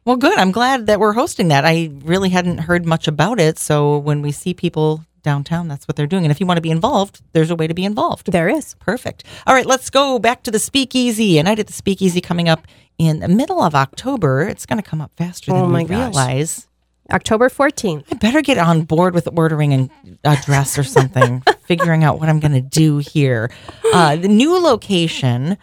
Well, 0.05 0.15
good. 0.15 0.37
I'm 0.37 0.51
glad 0.51 0.87
that 0.87 1.01
we're 1.01 1.13
hosting 1.13 1.49
that. 1.49 1.65
I 1.65 1.91
really 1.99 2.29
hadn't 2.29 2.59
heard 2.59 2.85
much 2.85 3.09
about 3.09 3.41
it. 3.41 3.59
So 3.59 3.97
when 3.97 4.21
we 4.21 4.31
see 4.31 4.53
people 4.53 5.03
downtown, 5.27 5.67
that's 5.67 5.87
what 5.87 5.95
they're 5.97 6.07
doing. 6.07 6.23
And 6.25 6.31
if 6.31 6.39
you 6.39 6.45
want 6.47 6.57
to 6.57 6.61
be 6.69 6.71
involved, 6.71 7.21
there's 7.33 7.51
a 7.51 7.55
way 7.55 7.67
to 7.67 7.73
be 7.73 7.85
involved. 7.85 8.31
There 8.31 8.49
is. 8.49 8.75
Perfect. 8.79 9.23
All 9.45 9.53
right, 9.53 9.65
let's 9.65 9.89
go 9.89 10.17
back 10.19 10.41
to 10.43 10.51
the 10.51 10.59
Speakeasy. 10.59 11.37
A 11.37 11.43
night 11.43 11.59
at 11.59 11.67
the 11.67 11.73
Speakeasy 11.73 12.21
coming 12.21 12.47
up 12.49 12.65
in 12.97 13.19
the 13.19 13.27
middle 13.27 13.61
of 13.61 13.75
October. 13.75 14.41
It's 14.47 14.65
going 14.65 14.81
to 14.81 14.89
come 14.89 15.01
up 15.01 15.11
faster 15.17 15.51
Oh 15.53 15.61
than 15.63 15.71
my 15.71 15.83
we 15.83 15.89
gosh. 15.89 15.99
realize. 16.07 16.67
October 17.11 17.47
14th. 17.49 18.05
I 18.11 18.15
better 18.15 18.41
get 18.41 18.57
on 18.57 18.81
board 18.83 19.13
with 19.13 19.27
ordering 19.37 19.89
a 20.25 20.35
dress 20.45 20.77
or 20.77 20.83
something, 20.83 21.41
figuring 21.65 22.03
out 22.03 22.19
what 22.19 22.27
I'm 22.29 22.39
going 22.39 22.51
to 22.53 22.61
do 22.61 22.97
here. 22.97 23.49
Uh, 23.93 24.15
the 24.17 24.27
new 24.27 24.57
location, 24.61 25.57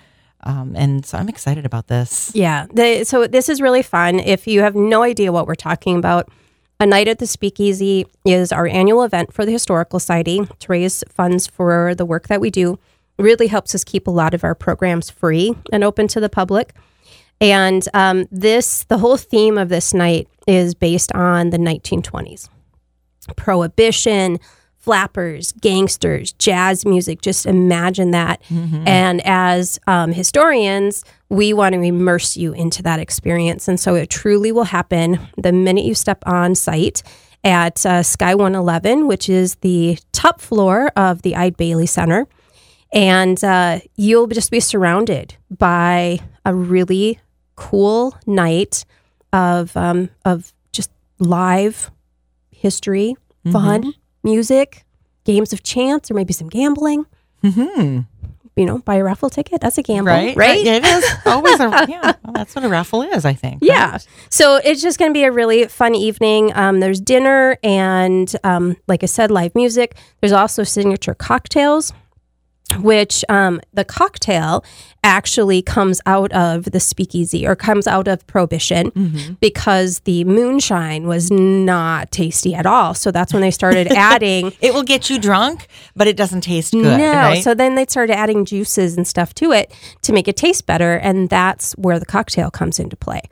um, 0.45 0.75
and 0.77 1.05
so 1.05 1.19
I'm 1.19 1.29
excited 1.29 1.67
about 1.67 1.89
this. 1.89 2.31
Yeah. 2.35 2.67
The, 2.73 3.05
so 3.05 3.27
this 3.27 3.49
is 3.51 3.61
really 3.61 3.83
fun. 3.83 4.21
If 4.21 4.47
you 4.47 4.61
have 4.63 4.75
no 4.75 5.03
idea 5.03 5.33
what 5.33 5.47
we're 5.47 5.55
talking 5.55 5.97
about, 5.99 6.29
A 6.81 6.87
Night 6.87 7.09
at 7.09 7.19
the 7.19 7.27
Speakeasy 7.27 8.07
is 8.25 8.53
our 8.53 8.67
annual 8.67 9.05
event 9.05 9.33
for 9.33 9.47
the 9.47 9.53
Historical 9.53 10.01
Society 10.01 10.41
to 10.59 10.67
raise 10.69 11.05
funds 11.09 11.47
for 11.47 11.95
the 11.95 12.05
work 12.05 12.29
that 12.29 12.41
we 12.41 12.51
do. 12.51 12.79
It 13.17 13.23
really 13.23 13.47
helps 13.47 13.75
us 13.75 13.85
keep 13.85 14.07
a 14.07 14.11
lot 14.11 14.35
of 14.35 14.43
our 14.43 14.55
programs 14.55 15.09
free 15.09 15.55
and 15.73 15.85
open 15.85 16.09
to 16.09 16.21
the 16.21 16.29
public. 16.29 16.75
And 17.41 17.87
um, 17.95 18.27
this, 18.31 18.85
the 18.85 18.99
whole 18.99 19.17
theme 19.17 19.57
of 19.57 19.69
this 19.69 19.95
night 19.95 20.29
is 20.47 20.75
based 20.75 21.13
on 21.13 21.51
the 21.51 21.59
1920s 21.59 22.49
prohibition, 23.37 24.39
flappers, 24.85 25.53
gangsters, 25.53 26.33
jazz 26.35 26.85
music. 26.85 27.23
Just 27.23 27.47
imagine 27.47 28.11
that. 28.11 28.43
And 28.87 29.23
as 29.25 29.81
um, 29.87 30.13
historians, 30.13 31.05
we 31.31 31.55
want 31.55 31.75
to 31.75 31.81
immerse 31.81 32.37
you 32.37 32.53
into 32.53 32.83
that 32.83 33.01
experience. 33.01 33.67
And 33.67 33.81
so 33.81 33.95
it 33.95 34.11
truly 34.11 34.53
will 34.53 34.65
happen 34.65 35.19
the 35.39 35.53
minute 35.53 35.85
you 35.87 35.95
step 35.95 36.23
on 36.27 36.55
site 36.55 37.03
at 37.43 37.85
uh, 37.87 38.03
Sky 38.03 38.35
111, 38.35 39.07
which 39.07 39.31
is 39.31 39.55
the 39.57 39.99
top 40.13 40.41
floor 40.41 40.89
of 40.97 41.23
the 41.23 41.35
Ide 41.35 41.57
Bailey 41.57 41.87
Center. 41.87 42.27
And 42.93 43.43
uh, 43.43 43.81
you'll 43.97 44.27
just 44.27 44.51
be 44.51 44.61
surrounded 44.61 45.35
by 45.51 46.19
a 46.45 46.55
really 46.55 47.21
cool 47.57 48.17
night 48.27 48.85
of 49.33 49.75
um, 49.77 50.11
of 50.25 50.53
just 50.73 50.91
live 51.19 51.91
history, 52.51 53.17
fun, 53.51 53.95
music, 54.25 54.85
games 55.25 55.53
of 55.53 55.63
chance, 55.63 56.11
or 56.11 56.15
maybe 56.15 56.33
some 56.33 56.49
gambling. 56.49 57.07
hmm 57.43 58.01
You 58.57 58.67
know, 58.67 58.79
buy 58.79 58.97
a 58.97 59.05
raffle 59.05 59.31
ticket. 59.31 59.61
That's 59.61 59.79
a 59.79 59.83
gamble, 59.83 60.13
Right? 60.13 60.37
right? 60.37 60.65
It 60.65 60.85
is 60.85 61.05
always 61.27 61.59
a, 61.61 61.87
yeah, 61.89 62.13
well, 62.25 62.33
that's 62.35 62.55
what 62.55 62.65
a 62.65 62.69
raffle 62.69 63.03
is, 63.03 63.25
I 63.25 63.33
think. 63.35 63.59
Yeah. 63.63 63.93
right? 63.93 64.07
So 64.31 64.57
it's 64.65 64.81
just 64.83 64.99
going 64.99 65.11
to 65.11 65.13
be 65.15 65.25
a 65.25 65.33
really 65.33 65.67
fun 65.67 65.95
evening. 65.95 66.53
Um, 66.57 66.81
there's 66.81 67.01
dinner 67.01 67.59
and, 67.63 68.35
um, 68.45 68.77
like 68.87 69.03
I 69.03 69.07
said, 69.07 69.31
live 69.31 69.55
music. 69.55 69.97
There's 70.21 70.33
also 70.33 70.63
signature 70.63 71.15
cocktails, 71.15 71.93
which 72.81 73.25
um, 73.29 73.61
the 73.73 73.85
cocktail 73.85 74.65
actually 75.03 75.61
comes 75.61 76.01
out 76.07 76.33
of 76.33 76.65
the 76.65 76.81
speakeasy 76.81 77.47
or 77.47 77.55
comes 77.55 77.87
out 77.87 78.09
of 78.09 78.27
prohibition 78.27 79.37
because 79.41 80.01
the 80.01 80.25
moonshine 80.25 81.07
was 81.07 81.31
not 81.31 82.11
tasty 82.11 82.55
at 82.55 82.65
all. 82.65 82.95
So 82.95 83.11
that's 83.11 83.33
when 83.33 83.43
they 83.43 83.51
started 83.51 83.89
adding. 83.93 84.53
It 84.63 84.73
will 84.73 84.83
get 84.83 85.11
you 85.11 85.19
drunk, 85.19 85.67
but 85.95 86.07
it 86.07 86.17
doesn't 86.17 86.41
taste 86.41 86.73
good. 86.73 86.99
No. 86.99 87.13
right? 87.13 87.45
So 87.45 87.55
then 87.55 87.75
they 87.75 87.85
started 87.87 88.17
adding 88.17 88.47
juices 88.47 88.97
and 88.97 89.07
stuff 89.07 89.35
to 89.35 89.53
it 89.53 89.73
to 90.03 90.13
make 90.13 90.27
it 90.27 90.37
taste 90.37 90.65
better. 90.67 90.95
And 90.95 91.29
that's 91.29 91.73
where 91.75 91.99
the 91.99 92.07
cocktail 92.07 92.51
comes 92.51 92.79
into 92.81 92.97
play. 92.97 93.23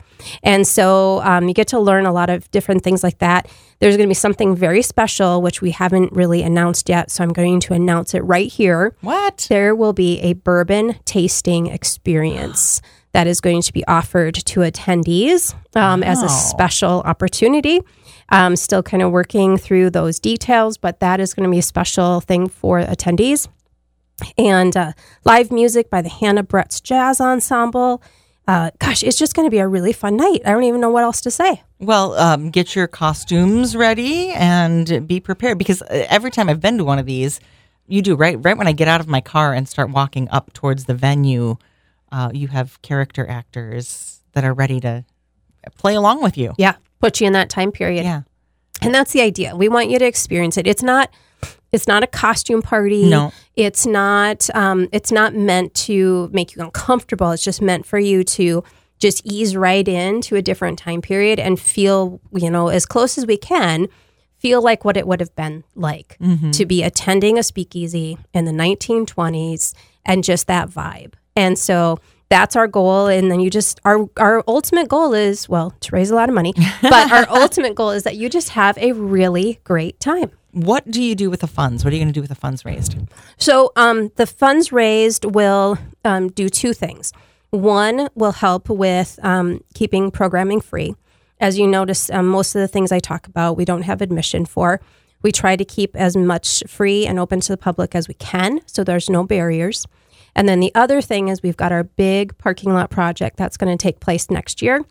And 0.43 0.67
so 0.67 1.21
um, 1.23 1.49
you 1.49 1.55
get 1.55 1.69
to 1.69 1.79
learn 1.81 2.07
a 2.07 2.13
lot 2.13 2.31
of 2.31 2.51
different 2.51 2.83
things 2.83 3.03
like 3.03 3.19
that. 3.19 3.49
There's 3.81 3.97
going 3.97 4.07
to 4.07 4.11
be 4.11 4.15
something 4.15 4.55
very 4.55 4.83
special, 4.83 5.43
which 5.43 5.61
we 5.61 5.73
haven't 5.73 6.13
really 6.13 6.43
announced 6.43 6.89
yet. 6.89 7.11
So 7.11 7.25
I'm 7.25 7.33
going 7.33 7.61
to 7.61 7.75
announce 7.75 8.15
it 8.15 8.21
right 8.21 8.51
here. 8.51 8.97
what? 9.01 9.47
There 9.49 9.75
will 9.75 9.93
be 9.93 10.21
a 10.21 10.35
bourbon 10.35 10.97
tasting 11.05 11.67
experience 11.67 12.81
that 13.13 13.27
is 13.27 13.41
going 13.41 13.63
to 13.63 13.73
be 13.73 13.85
offered 13.87 14.35
to 14.35 14.61
attendees 14.61 15.55
um, 15.77 16.03
as 16.03 16.23
a 16.23 16.29
special 16.29 17.03
opportunity. 17.03 17.81
Um, 18.31 18.57
still 18.57 18.83
kind 18.83 19.03
of 19.03 19.11
working 19.11 19.59
through 19.59 19.91
those 19.91 20.19
details, 20.19 20.79
but 20.79 21.01
that 21.01 21.21
is 21.21 21.35
going 21.35 21.47
to 21.47 21.51
be 21.51 21.59
a 21.59 21.63
special 21.63 22.21
thing 22.23 22.49
for 22.49 22.81
attendees. 22.81 23.49
And 24.39 24.75
uh, 24.77 24.93
live 25.25 25.51
music 25.51 25.91
by 25.91 26.01
the 26.01 26.09
Hannah 26.09 26.45
Bretts 26.45 26.83
Jazz 26.83 27.21
Ensemble. 27.21 28.03
Uh, 28.53 28.71
gosh, 28.79 29.03
it's 29.03 29.17
just 29.17 29.35
going 29.35 29.47
to 29.47 29.51
be 29.51 29.61
a 29.61 29.67
really 29.67 29.95
fun 29.95 30.15
night. 30.15 30.43
I 30.45 30.51
don't 30.51 30.65
even 30.65 30.83
know 30.83 30.91
what 30.91 31.05
else 31.05 31.23
to 31.23 31.31
say. 31.31 31.63
Well, 31.79 32.13
um, 32.19 32.51
get 32.51 32.77
your 32.77 32.87
costumes 32.87 33.75
ready 33.75 34.29
and 34.29 35.09
be 35.09 35.21
prepared 35.21 35.57
because 35.57 35.81
uh, 35.81 36.07
every 36.11 36.31
time 36.31 36.51
I've 36.51 36.61
been 36.61 36.77
to 36.77 36.85
one 36.85 36.99
of 36.99 37.07
these, 37.07 37.41
you 37.87 38.03
do 38.03 38.15
right. 38.15 38.37
Right 38.39 38.55
when 38.55 38.67
I 38.67 38.73
get 38.73 38.89
out 38.89 39.01
of 39.01 39.09
my 39.09 39.23
car 39.23 39.55
and 39.55 39.67
start 39.67 39.89
walking 39.89 40.29
up 40.29 40.53
towards 40.53 40.85
the 40.85 40.93
venue, 40.93 41.57
uh, 42.11 42.31
you 42.35 42.49
have 42.49 42.83
character 42.83 43.27
actors 43.27 44.21
that 44.33 44.45
are 44.45 44.53
ready 44.53 44.81
to 44.81 45.07
play 45.79 45.95
along 45.95 46.23
with 46.23 46.37
you. 46.37 46.53
Yeah, 46.59 46.75
put 47.01 47.23
you 47.23 47.27
in 47.27 47.33
that 47.33 47.49
time 47.49 47.73
period. 47.73 48.05
Yeah. 48.05 48.23
And 48.83 48.95
that's 48.95 49.13
the 49.13 49.23
idea. 49.23 49.57
We 49.57 49.71
want 49.71 49.89
you 49.89 49.99
to 49.99 50.05
experience 50.05 50.59
it. 50.59 50.67
It's 50.67 50.83
not 50.83 51.09
it's 51.73 51.89
not 51.89 52.03
a 52.03 52.07
costume 52.07 52.63
party. 52.63 53.09
No. 53.09 53.33
It's 53.57 53.87
not 53.87 54.49
um, 54.55 54.89
it's 54.93 55.11
not 55.11 55.35
meant 55.35 55.75
to 55.75 56.29
make 56.33 56.55
you 56.55 56.63
uncomfortable. 56.63 57.31
It's 57.33 57.43
just 57.43 57.63
meant 57.63 57.87
for 57.87 57.99
you 57.99 58.25
to 58.25 58.63
just 58.99 59.23
ease 59.25 59.57
right 59.57 59.87
into 59.89 60.37
a 60.37 60.43
different 60.43 60.79
time 60.79 61.03
period 61.03 61.41
and 61.41 61.59
feel, 61.59 62.21
you 62.33 62.49
know, 62.51 62.69
as 62.69 62.87
close 62.87 63.19
as 63.19 63.27
we 63.27 63.37
can, 63.37 63.89
feel 64.39 64.63
like 64.63 64.85
what 64.85 64.97
it 64.97 65.07
would 65.07 65.19
have 65.19 65.35
been 65.35 65.65
like 65.75 66.17
to 66.53 66.65
be 66.67 66.83
attending 66.85 67.37
a 67.37 67.43
speakeasy 67.43 68.17
in 68.33 68.45
the 68.45 68.53
1920s 68.53 69.75
and 70.05 70.23
just 70.23 70.47
that 70.47 70.69
vibe. 70.69 71.15
And 71.35 71.59
so 71.59 71.99
that's 72.29 72.57
our 72.57 72.67
goal 72.67 73.09
and 73.09 73.31
then 73.31 73.41
you 73.41 73.51
just 73.51 73.79
our 73.85 74.09
our 74.17 74.43
ultimate 74.49 74.89
goal 74.89 75.13
is 75.13 75.51
well 75.51 75.75
to 75.81 75.95
raise 75.95 76.11
a 76.11 76.15
lot 76.15 76.31
of 76.31 76.35
money 76.35 76.55
but 76.81 77.13
our 77.13 77.27
ultimate 77.43 77.75
goal 77.75 77.91
is 77.91 78.05
that 78.05 78.17
you 78.17 78.31
just 78.31 78.49
have 78.49 78.79
a 78.79 78.93
really 78.93 79.61
great 79.65 80.01
time 80.01 80.31
What 80.53 80.91
do 80.91 81.03
you 81.03 81.15
do 81.15 81.31
with 81.31 81.41
the 81.41 81.47
funds? 81.47 81.85
What 81.85 81.93
are 81.93 81.97
you 81.97 82.03
going 82.03 82.13
to 82.13 82.15
do 82.15 82.21
with 82.21 82.29
the 82.29 82.37
funds 82.37 82.65
raised? 82.65 82.97
So 83.39 83.73
um, 83.77 84.13
the 84.17 84.27
funds 84.27 84.71
raised 84.71 85.25
will 85.25 85.79
um, 86.05 86.29
do 86.29 86.49
two 86.49 86.73
things. 86.75 87.13
One 87.51 88.09
will 88.15 88.33
help 88.33 88.69
with 88.69 89.19
um, 89.23 89.65
keeping 89.75 90.11
programming 90.11 90.61
free. 90.61 90.95
As 91.41 91.59
you 91.59 91.67
notice, 91.67 92.09
um, 92.11 92.27
most 92.27 92.55
of 92.55 92.61
the 92.61 92.69
things 92.69 92.93
I 92.93 92.99
talk 92.99 93.27
about, 93.27 93.57
we 93.57 93.65
don't 93.65 93.83
have 93.83 94.01
admission 94.01 94.45
for. 94.45 94.81
We 95.23 95.33
try 95.33 95.57
to 95.57 95.65
keep 95.65 95.97
as 95.97 96.17
much 96.17 96.63
free 96.67 97.07
and 97.07 97.19
open 97.19 97.41
to 97.41 97.53
the 97.53 97.57
public 97.57 97.95
as 97.95 98.09
we 98.09 98.15
can, 98.15 98.61
so 98.67 98.85
there's 98.85 99.09
no 99.09 99.25
barriers. 99.25 99.87
And 100.35 100.49
then 100.49 100.61
the 100.61 100.75
other 100.75 101.01
thing 101.01 101.29
is 101.29 101.43
we've 101.43 101.57
got 101.57 101.73
our 101.73 101.85
big 101.85 102.37
parking 102.39 102.73
lot 102.73 102.91
project 102.91 103.37
that's 103.37 103.57
going 103.57 103.77
to 103.77 103.81
take 103.81 104.01
place 104.01 104.31
next 104.31 104.63
year, 104.63 104.85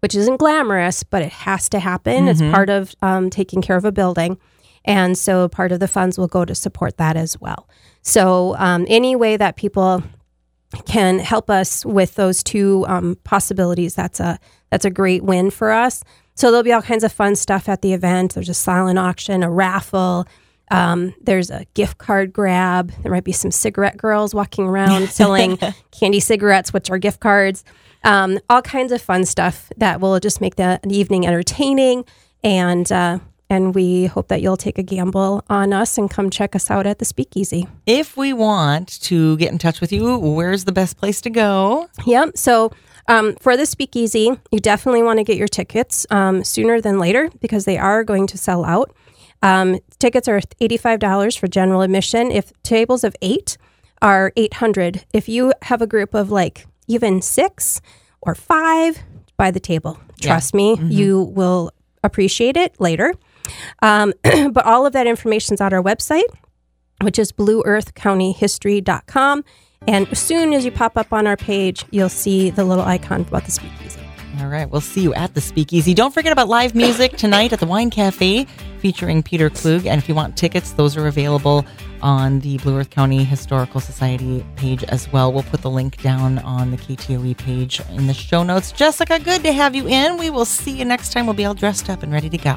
which 0.00 0.14
isn't 0.14 0.36
glamorous, 0.36 1.02
but 1.02 1.22
it 1.22 1.32
has 1.32 1.68
to 1.70 1.78
happen. 1.78 2.28
It's 2.28 2.40
part 2.40 2.70
of 2.70 2.94
um, 3.02 3.30
taking 3.30 3.62
care 3.62 3.76
of 3.76 3.84
a 3.84 3.92
building. 3.92 4.38
And 4.84 5.16
so 5.16 5.48
part 5.48 5.72
of 5.72 5.80
the 5.80 5.88
funds 5.88 6.18
will 6.18 6.28
go 6.28 6.44
to 6.44 6.54
support 6.54 6.96
that 6.96 7.16
as 7.16 7.40
well. 7.40 7.68
So, 8.02 8.56
um, 8.56 8.86
any 8.88 9.16
way 9.16 9.36
that 9.36 9.56
people 9.56 10.02
can 10.86 11.18
help 11.18 11.50
us 11.50 11.84
with 11.84 12.14
those 12.14 12.42
two 12.42 12.84
um, 12.88 13.16
possibilities, 13.24 13.94
that's 13.94 14.20
a 14.20 14.38
that's 14.70 14.84
a 14.84 14.90
great 14.90 15.24
win 15.24 15.50
for 15.50 15.70
us. 15.70 16.02
So 16.34 16.50
there'll 16.50 16.62
be 16.62 16.72
all 16.72 16.82
kinds 16.82 17.04
of 17.04 17.12
fun 17.12 17.36
stuff 17.36 17.68
at 17.68 17.82
the 17.82 17.92
event. 17.92 18.34
There's 18.34 18.48
a 18.48 18.54
silent 18.54 18.98
auction, 18.98 19.42
a 19.42 19.50
raffle. 19.50 20.26
Um, 20.70 21.14
there's 21.20 21.50
a 21.50 21.64
gift 21.74 21.98
card 21.98 22.32
grab. 22.32 22.92
There 23.02 23.10
might 23.10 23.24
be 23.24 23.32
some 23.32 23.50
cigarette 23.50 23.96
girls 23.96 24.34
walking 24.34 24.66
around 24.66 25.08
selling 25.10 25.58
candy 25.90 26.20
cigarettes, 26.20 26.72
which 26.72 26.90
are 26.90 26.98
gift 26.98 27.20
cards. 27.20 27.64
Um, 28.04 28.38
all 28.48 28.62
kinds 28.62 28.92
of 28.92 29.02
fun 29.02 29.24
stuff 29.24 29.72
that 29.78 30.00
will 30.00 30.20
just 30.20 30.40
make 30.40 30.56
the 30.56 30.78
evening 30.88 31.26
entertaining 31.26 32.04
and 32.44 32.90
uh, 32.92 33.18
and 33.50 33.74
we 33.74 34.06
hope 34.06 34.28
that 34.28 34.42
you'll 34.42 34.56
take 34.56 34.78
a 34.78 34.82
gamble 34.82 35.44
on 35.48 35.72
us 35.72 35.98
and 35.98 36.10
come 36.10 36.30
check 36.30 36.54
us 36.54 36.70
out 36.70 36.86
at 36.86 36.98
the 36.98 37.04
Speakeasy. 37.04 37.66
If 37.86 38.16
we 38.16 38.32
want 38.32 39.00
to 39.02 39.36
get 39.36 39.52
in 39.52 39.58
touch 39.58 39.80
with 39.80 39.92
you, 39.92 40.18
where's 40.18 40.64
the 40.64 40.72
best 40.72 40.96
place 40.98 41.20
to 41.22 41.30
go? 41.30 41.88
Yep. 42.06 42.36
So 42.36 42.72
um, 43.08 43.36
for 43.36 43.56
the 43.56 43.66
Speakeasy, 43.66 44.38
you 44.50 44.60
definitely 44.60 45.02
want 45.02 45.18
to 45.18 45.24
get 45.24 45.36
your 45.36 45.48
tickets 45.48 46.06
um, 46.10 46.44
sooner 46.44 46.80
than 46.80 46.98
later 46.98 47.30
because 47.40 47.64
they 47.64 47.78
are 47.78 48.04
going 48.04 48.26
to 48.28 48.38
sell 48.38 48.64
out. 48.64 48.94
Um, 49.42 49.78
tickets 49.98 50.28
are 50.28 50.40
$85 50.60 51.38
for 51.38 51.46
general 51.46 51.82
admission. 51.82 52.30
If 52.30 52.52
tables 52.62 53.04
of 53.04 53.14
eight 53.22 53.56
are 54.02 54.32
800 54.36 55.04
If 55.12 55.28
you 55.28 55.52
have 55.62 55.82
a 55.82 55.86
group 55.86 56.14
of 56.14 56.30
like 56.30 56.66
even 56.86 57.20
six 57.22 57.80
or 58.20 58.34
five, 58.34 59.02
by 59.38 59.50
the 59.50 59.60
table. 59.60 59.98
Trust 60.20 60.52
me, 60.52 60.76
you 60.82 61.22
will 61.22 61.70
appreciate 62.04 62.56
it 62.56 62.78
later. 62.78 63.14
Um, 63.82 64.12
but 64.52 64.64
all 64.64 64.86
of 64.86 64.92
that 64.92 65.06
information 65.06 65.54
is 65.54 65.60
on 65.60 65.72
our 65.72 65.82
website, 65.82 66.28
which 67.02 67.18
is 67.18 67.32
blueearthcountyhistory.com. 67.32 69.44
And 69.86 70.08
as 70.08 70.18
soon 70.18 70.52
as 70.52 70.64
you 70.64 70.72
pop 70.72 70.96
up 70.96 71.12
on 71.12 71.26
our 71.26 71.36
page, 71.36 71.84
you'll 71.90 72.08
see 72.08 72.50
the 72.50 72.64
little 72.64 72.84
icon 72.84 73.22
about 73.22 73.44
the 73.44 73.52
speakeasy. 73.52 74.00
All 74.40 74.46
right, 74.46 74.70
we'll 74.70 74.80
see 74.80 75.00
you 75.00 75.12
at 75.14 75.34
the 75.34 75.40
Speakeasy. 75.40 75.94
Don't 75.94 76.14
forget 76.14 76.30
about 76.30 76.48
live 76.48 76.74
music 76.74 77.16
tonight 77.16 77.52
at 77.52 77.58
the 77.58 77.66
Wine 77.66 77.90
Cafe 77.90 78.46
featuring 78.78 79.22
Peter 79.22 79.50
Klug. 79.50 79.84
And 79.84 80.00
if 80.00 80.08
you 80.08 80.14
want 80.14 80.36
tickets, 80.36 80.72
those 80.72 80.96
are 80.96 81.08
available 81.08 81.66
on 82.02 82.38
the 82.40 82.58
Blue 82.58 82.78
Earth 82.78 82.90
County 82.90 83.24
Historical 83.24 83.80
Society 83.80 84.44
page 84.54 84.84
as 84.84 85.10
well. 85.12 85.32
We'll 85.32 85.42
put 85.42 85.62
the 85.62 85.70
link 85.70 86.00
down 86.02 86.38
on 86.40 86.70
the 86.70 86.76
KTOE 86.76 87.36
page 87.36 87.80
in 87.90 88.06
the 88.06 88.14
show 88.14 88.44
notes. 88.44 88.70
Jessica, 88.70 89.18
good 89.18 89.42
to 89.42 89.52
have 89.52 89.74
you 89.74 89.88
in. 89.88 90.18
We 90.18 90.30
will 90.30 90.44
see 90.44 90.78
you 90.78 90.84
next 90.84 91.12
time. 91.12 91.26
We'll 91.26 91.34
be 91.34 91.44
all 91.44 91.54
dressed 91.54 91.90
up 91.90 92.04
and 92.04 92.12
ready 92.12 92.30
to 92.30 92.38
go. 92.38 92.56